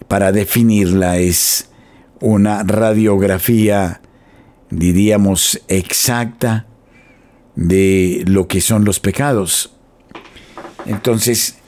Para 0.08 0.32
definirla 0.32 1.18
es 1.18 1.70
una 2.18 2.64
radiografía, 2.64 4.00
diríamos, 4.70 5.62
exacta 5.68 6.66
de 7.54 8.24
lo 8.26 8.48
que 8.48 8.60
son 8.60 8.84
los 8.84 8.98
pecados. 8.98 9.72
Entonces, 10.84 11.58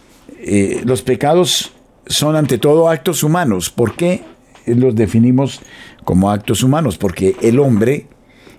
eh, 0.41 0.83
los 0.85 1.03
pecados 1.03 1.73
son 2.05 2.35
ante 2.35 2.59
todo 2.59 2.89
actos 2.89 3.23
humanos. 3.23 3.71
¿Por 3.71 3.95
qué 3.95 4.25
los 4.67 4.95
definimos 4.95 5.61
como 6.05 6.31
actos 6.31 6.63
humanos, 6.63 6.99
porque 6.99 7.37
el 7.43 7.59
hombre, 7.59 8.07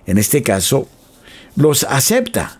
en 0.06 0.18
este 0.18 0.42
caso, 0.42 0.88
los 1.56 1.84
acepta. 1.84 2.58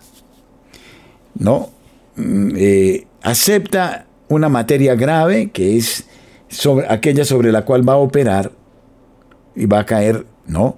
¿No? 1.37 1.69
Mm, 2.15 2.51
eh, 2.55 3.07
acepta 3.21 4.05
una 4.27 4.49
materia 4.49 4.95
grave 4.95 5.49
que 5.51 5.77
es 5.77 6.05
sobre, 6.47 6.87
aquella 6.89 7.25
sobre 7.25 7.51
la 7.51 7.65
cual 7.65 7.87
va 7.87 7.93
a 7.93 7.97
operar 7.97 8.51
y 9.55 9.65
va 9.65 9.79
a 9.79 9.85
caer, 9.85 10.25
¿no? 10.47 10.77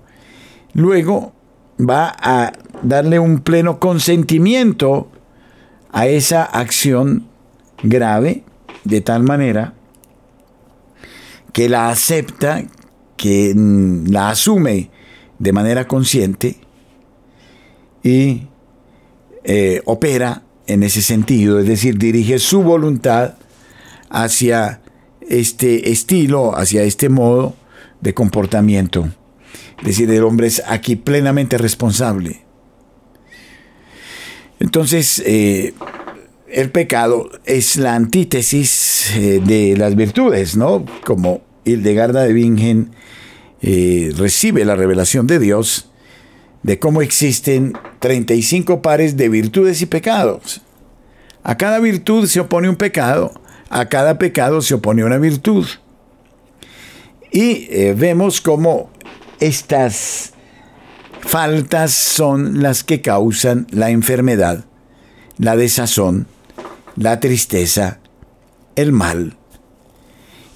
Luego 0.73 1.33
va 1.79 2.15
a 2.19 2.53
darle 2.81 3.19
un 3.19 3.39
pleno 3.39 3.79
consentimiento 3.79 5.09
a 5.91 6.07
esa 6.07 6.43
acción 6.43 7.27
grave 7.83 8.43
de 8.83 9.01
tal 9.01 9.23
manera 9.23 9.73
que 11.57 11.69
la 11.69 11.89
acepta, 11.89 12.65
que 13.17 13.51
mm, 13.55 14.11
la 14.11 14.29
asume 14.29 14.91
de 15.39 15.53
manera 15.53 15.87
consciente 15.87 16.57
y 18.03 18.43
eh, 19.43 19.81
opera 19.85 20.43
en 20.67 20.83
ese 20.83 21.01
sentido, 21.01 21.59
es 21.59 21.65
decir, 21.65 21.97
dirige 21.97 22.37
su 22.37 22.61
voluntad 22.61 23.37
hacia 24.11 24.81
este 25.27 25.89
estilo, 25.89 26.55
hacia 26.55 26.83
este 26.83 27.09
modo 27.09 27.55
de 28.01 28.13
comportamiento. 28.13 29.09
Es 29.79 29.85
decir, 29.85 30.11
el 30.11 30.25
hombre 30.25 30.45
es 30.45 30.61
aquí 30.67 30.95
plenamente 30.95 31.57
responsable. 31.57 32.45
Entonces, 34.59 35.23
eh, 35.25 35.73
el 36.51 36.69
pecado 36.69 37.31
es 37.45 37.77
la 37.77 37.95
antítesis 37.95 39.15
eh, 39.15 39.41
de 39.43 39.75
las 39.75 39.95
virtudes, 39.95 40.55
¿no? 40.55 40.85
Como 41.03 41.46
Hildegarda 41.67 42.23
de 42.23 42.33
Bingen 42.33 42.91
eh, 43.61 44.11
recibe 44.17 44.65
la 44.65 44.75
revelación 44.75 45.27
de 45.27 45.39
Dios 45.39 45.89
de 46.63 46.79
cómo 46.79 47.01
existen 47.01 47.73
35 47.99 48.81
pares 48.81 49.17
de 49.17 49.29
virtudes 49.29 49.81
y 49.81 49.85
pecados. 49.85 50.61
A 51.43 51.57
cada 51.57 51.79
virtud 51.79 52.27
se 52.27 52.39
opone 52.39 52.69
un 52.69 52.75
pecado, 52.75 53.33
a 53.69 53.85
cada 53.87 54.17
pecado 54.17 54.61
se 54.61 54.73
opone 54.73 55.03
una 55.03 55.17
virtud. 55.17 55.65
Y 57.31 57.67
eh, 57.69 57.95
vemos 57.97 58.41
cómo 58.41 58.89
estas 59.39 60.33
faltas 61.21 61.93
son 61.93 62.61
las 62.61 62.83
que 62.83 63.01
causan 63.01 63.67
la 63.71 63.89
enfermedad, 63.89 64.65
la 65.37 65.55
desazón, 65.55 66.27
la 66.95 67.19
tristeza, 67.19 67.99
el 68.75 68.91
mal. 68.91 69.37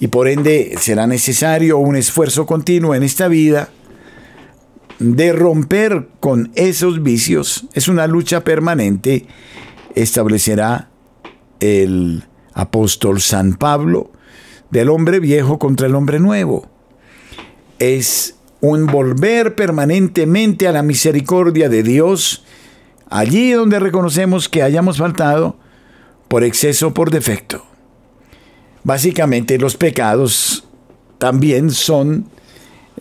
Y 0.01 0.07
por 0.07 0.27
ende 0.27 0.73
será 0.79 1.05
necesario 1.05 1.77
un 1.77 1.95
esfuerzo 1.95 2.47
continuo 2.47 2.95
en 2.95 3.03
esta 3.03 3.27
vida 3.27 3.69
de 4.97 5.31
romper 5.31 6.07
con 6.19 6.51
esos 6.55 7.03
vicios. 7.03 7.67
Es 7.73 7.87
una 7.87 8.07
lucha 8.07 8.43
permanente, 8.43 9.27
establecerá 9.93 10.89
el 11.59 12.23
apóstol 12.55 13.21
San 13.21 13.53
Pablo, 13.53 14.09
del 14.71 14.89
hombre 14.89 15.19
viejo 15.19 15.59
contra 15.59 15.85
el 15.85 15.93
hombre 15.93 16.19
nuevo. 16.19 16.67
Es 17.77 18.37
un 18.59 18.87
volver 18.87 19.53
permanentemente 19.53 20.67
a 20.67 20.71
la 20.71 20.81
misericordia 20.81 21.69
de 21.69 21.83
Dios, 21.83 22.43
allí 23.07 23.51
donde 23.51 23.79
reconocemos 23.79 24.49
que 24.49 24.63
hayamos 24.63 24.97
faltado, 24.97 25.57
por 26.27 26.43
exceso 26.43 26.87
o 26.87 26.93
por 26.95 27.11
defecto. 27.11 27.70
Básicamente 28.83 29.57
los 29.57 29.77
pecados 29.77 30.63
también 31.17 31.69
son 31.71 32.25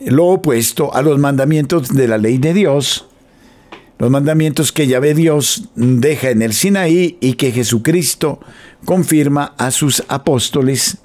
lo 0.04 0.26
opuesto 0.26 0.94
a 0.94 1.02
los 1.02 1.18
mandamientos 1.18 1.88
de 1.88 2.08
la 2.08 2.18
ley 2.18 2.38
de 2.38 2.54
Dios, 2.54 3.06
los 3.98 4.10
mandamientos 4.10 4.72
que 4.72 4.86
Yahvé 4.86 5.14
Dios 5.14 5.68
deja 5.74 6.30
en 6.30 6.42
el 6.42 6.54
Sinaí 6.54 7.18
y 7.20 7.34
que 7.34 7.52
Jesucristo 7.52 8.40
confirma 8.84 9.54
a 9.58 9.70
sus 9.70 10.02
apóstoles. 10.08 10.98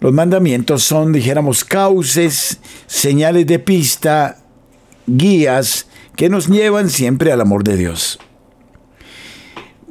Los 0.00 0.12
mandamientos 0.12 0.84
son, 0.84 1.12
dijéramos, 1.12 1.64
cauces, 1.64 2.60
señales 2.86 3.46
de 3.46 3.58
pista, 3.58 4.44
guías 5.06 5.86
que 6.16 6.28
nos 6.28 6.48
llevan 6.48 6.90
siempre 6.90 7.32
al 7.32 7.40
amor 7.40 7.64
de 7.64 7.76
Dios. 7.76 8.18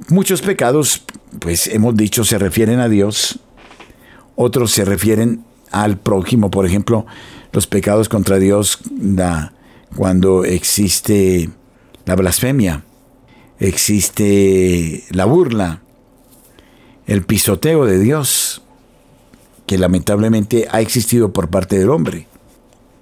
Muchos 0.10 0.42
pecados, 0.42 1.04
pues 1.40 1.68
hemos 1.68 1.96
dicho, 1.96 2.24
se 2.24 2.38
refieren 2.38 2.80
a 2.80 2.90
Dios, 2.90 3.40
otros 4.36 4.72
se 4.72 4.86
refieren 4.86 5.44
al 5.72 5.98
prójimo, 5.98 6.52
por 6.52 6.66
ejemplo, 6.66 7.06
los 7.52 7.68
pecados 7.68 8.10
contra 8.10 8.38
Dios 8.38 8.80
cuando 9.96 10.44
existe 10.44 11.50
la 12.06 12.16
blasfemia, 12.16 12.84
existe 13.60 15.04
la 15.10 15.26
burla, 15.26 15.82
el 17.06 17.24
pisoteo 17.24 17.86
de 17.86 18.00
Dios, 18.00 18.62
que 19.66 19.78
lamentablemente 19.78 20.68
ha 20.72 20.82
existido 20.82 21.32
por 21.32 21.50
parte 21.50 21.78
del 21.78 21.90
hombre, 21.90 22.28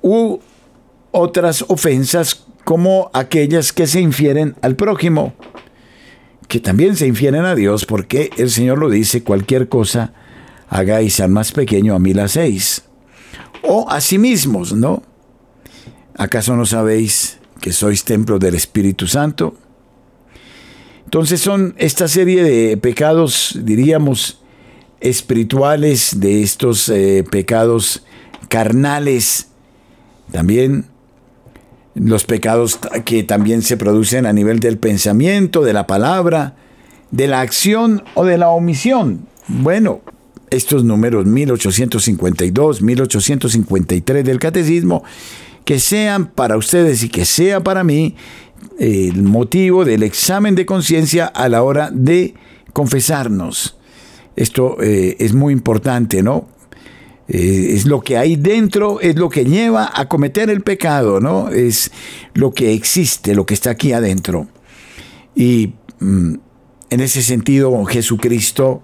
u 0.01 0.39
otras 1.11 1.65
ofensas 1.67 2.45
como 2.63 3.09
aquellas 3.13 3.73
que 3.73 3.87
se 3.87 3.99
infieren 3.99 4.55
al 4.61 4.75
prójimo, 4.75 5.33
que 6.51 6.59
también 6.59 6.97
se 6.97 7.07
infieren 7.07 7.45
a 7.45 7.55
Dios, 7.55 7.85
porque 7.85 8.29
el 8.35 8.49
Señor 8.49 8.77
lo 8.77 8.89
dice, 8.89 9.23
cualquier 9.23 9.69
cosa 9.69 10.11
hagáis 10.67 11.21
al 11.21 11.29
más 11.29 11.53
pequeño, 11.53 11.95
a 11.95 11.99
mí 11.99 12.13
la 12.13 12.25
hacéis. 12.25 12.83
O 13.63 13.89
a 13.89 14.01
sí 14.01 14.17
mismos, 14.17 14.73
¿no? 14.73 15.01
¿Acaso 16.17 16.53
no 16.57 16.65
sabéis 16.65 17.39
que 17.61 17.71
sois 17.71 18.03
templo 18.03 18.37
del 18.37 18.55
Espíritu 18.55 19.07
Santo? 19.07 19.55
Entonces 21.05 21.39
son 21.39 21.73
esta 21.77 22.09
serie 22.09 22.43
de 22.43 22.75
pecados, 22.75 23.57
diríamos, 23.63 24.41
espirituales, 24.99 26.19
de 26.19 26.43
estos 26.43 26.89
eh, 26.89 27.23
pecados 27.31 28.03
carnales, 28.49 29.47
también 30.33 30.90
los 31.95 32.25
pecados 32.25 32.79
que 33.05 33.23
también 33.23 33.61
se 33.61 33.77
producen 33.77 34.25
a 34.25 34.33
nivel 34.33 34.59
del 34.59 34.77
pensamiento, 34.77 35.63
de 35.63 35.73
la 35.73 35.87
palabra, 35.87 36.55
de 37.11 37.27
la 37.27 37.41
acción 37.41 38.03
o 38.15 38.25
de 38.25 38.37
la 38.37 38.49
omisión. 38.49 39.27
Bueno, 39.47 40.01
estos 40.49 40.83
números 40.83 41.25
1852, 41.25 42.81
1853 42.81 44.25
del 44.25 44.39
catecismo, 44.39 45.03
que 45.65 45.79
sean 45.79 46.27
para 46.27 46.57
ustedes 46.57 47.03
y 47.03 47.09
que 47.09 47.25
sea 47.25 47.61
para 47.61 47.83
mí 47.83 48.15
el 48.79 49.23
motivo 49.23 49.85
del 49.85 50.03
examen 50.03 50.55
de 50.55 50.65
conciencia 50.65 51.25
a 51.25 51.49
la 51.49 51.63
hora 51.63 51.89
de 51.91 52.35
confesarnos. 52.73 53.77
Esto 54.35 54.77
eh, 54.81 55.17
es 55.19 55.33
muy 55.33 55.53
importante, 55.53 56.23
¿no? 56.23 56.47
Es 57.33 57.85
lo 57.85 58.01
que 58.01 58.17
hay 58.17 58.35
dentro, 58.35 58.99
es 58.99 59.15
lo 59.15 59.29
que 59.29 59.45
lleva 59.45 59.89
a 59.93 60.09
cometer 60.09 60.49
el 60.49 60.61
pecado, 60.61 61.21
¿no? 61.21 61.49
Es 61.49 61.91
lo 62.33 62.53
que 62.53 62.73
existe, 62.73 63.35
lo 63.35 63.45
que 63.45 63.53
está 63.53 63.69
aquí 63.69 63.93
adentro. 63.93 64.47
Y 65.33 65.75
mm, 65.99 66.35
en 66.89 66.99
ese 66.99 67.21
sentido, 67.21 67.85
Jesucristo 67.85 68.83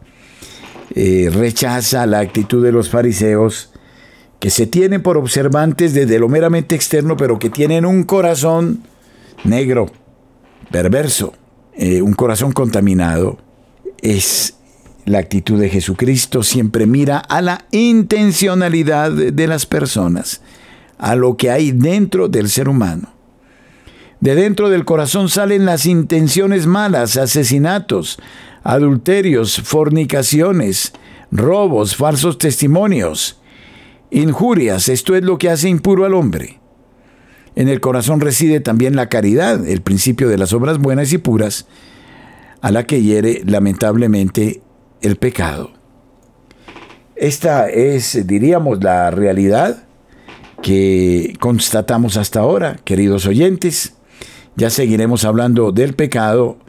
eh, 0.96 1.30
rechaza 1.34 2.06
la 2.06 2.20
actitud 2.20 2.64
de 2.64 2.72
los 2.72 2.90
fariseos, 2.90 3.72
que 4.40 4.50
se 4.50 4.66
tienen 4.66 5.02
por 5.02 5.18
observantes 5.18 5.94
desde 5.94 6.20
lo 6.20 6.30
meramente 6.30 6.76
externo, 6.76 7.18
pero 7.18 7.40
que 7.40 7.50
tienen 7.50 7.86
un 7.86 8.04
corazón 8.04 8.84
negro, 9.44 9.92
perverso, 10.72 11.34
eh, 11.74 12.02
un 12.02 12.14
corazón 12.14 12.52
contaminado. 12.54 13.40
Es 14.02 14.57
la 15.08 15.20
actitud 15.20 15.58
de 15.58 15.70
Jesucristo 15.70 16.44
siempre 16.44 16.86
mira 16.86 17.18
a 17.18 17.42
la 17.42 17.66
intencionalidad 17.72 19.10
de 19.10 19.48
las 19.48 19.66
personas, 19.66 20.42
a 20.98 21.16
lo 21.16 21.38
que 21.38 21.50
hay 21.50 21.72
dentro 21.72 22.28
del 22.28 22.50
ser 22.50 22.68
humano. 22.68 23.14
De 24.20 24.36
dentro 24.36 24.70
del 24.70 24.84
corazón 24.84 25.30
salen 25.30 25.64
las 25.64 25.86
intenciones 25.86 26.68
malas, 26.68 27.16
asesinatos, 27.16 28.20
adulterios, 28.64 29.62
fornicaciones, 29.62 30.92
robos, 31.32 31.96
falsos 31.96 32.38
testimonios, 32.38 33.40
injurias. 34.12 34.90
Esto 34.90 35.16
es 35.16 35.24
lo 35.24 35.38
que 35.38 35.50
hace 35.50 35.70
impuro 35.70 36.04
al 36.04 36.16
hombre. 36.16 36.60
En 37.56 37.70
el 37.70 37.80
corazón 37.80 38.20
reside 38.20 38.60
también 38.60 38.98
la 38.98 39.08
caridad, 39.08 39.66
el 39.66 39.82
principio 39.82 40.28
de 40.28 40.38
las 40.38 40.52
obras 40.52 40.80
buenas 40.80 41.14
y 41.14 41.18
puras, 41.18 41.66
a 42.60 42.72
la 42.72 42.84
que 42.84 43.02
hiere 43.02 43.42
lamentablemente 43.46 44.62
el 45.02 45.18
pecado. 45.18 45.72
Esta 47.16 47.70
es, 47.70 48.28
diríamos, 48.28 48.84
la 48.84 49.12
realidad 49.12 49.86
que 50.62 51.34
constatamos 51.40 52.18
hasta 52.18 52.42
ahora, 52.42 52.78
queridos 52.84 53.26
oyentes. 53.26 53.94
Ya 54.56 54.70
seguiremos 54.70 55.26
hablando 55.26 55.72
del 55.72 55.94
pecado 55.94 56.60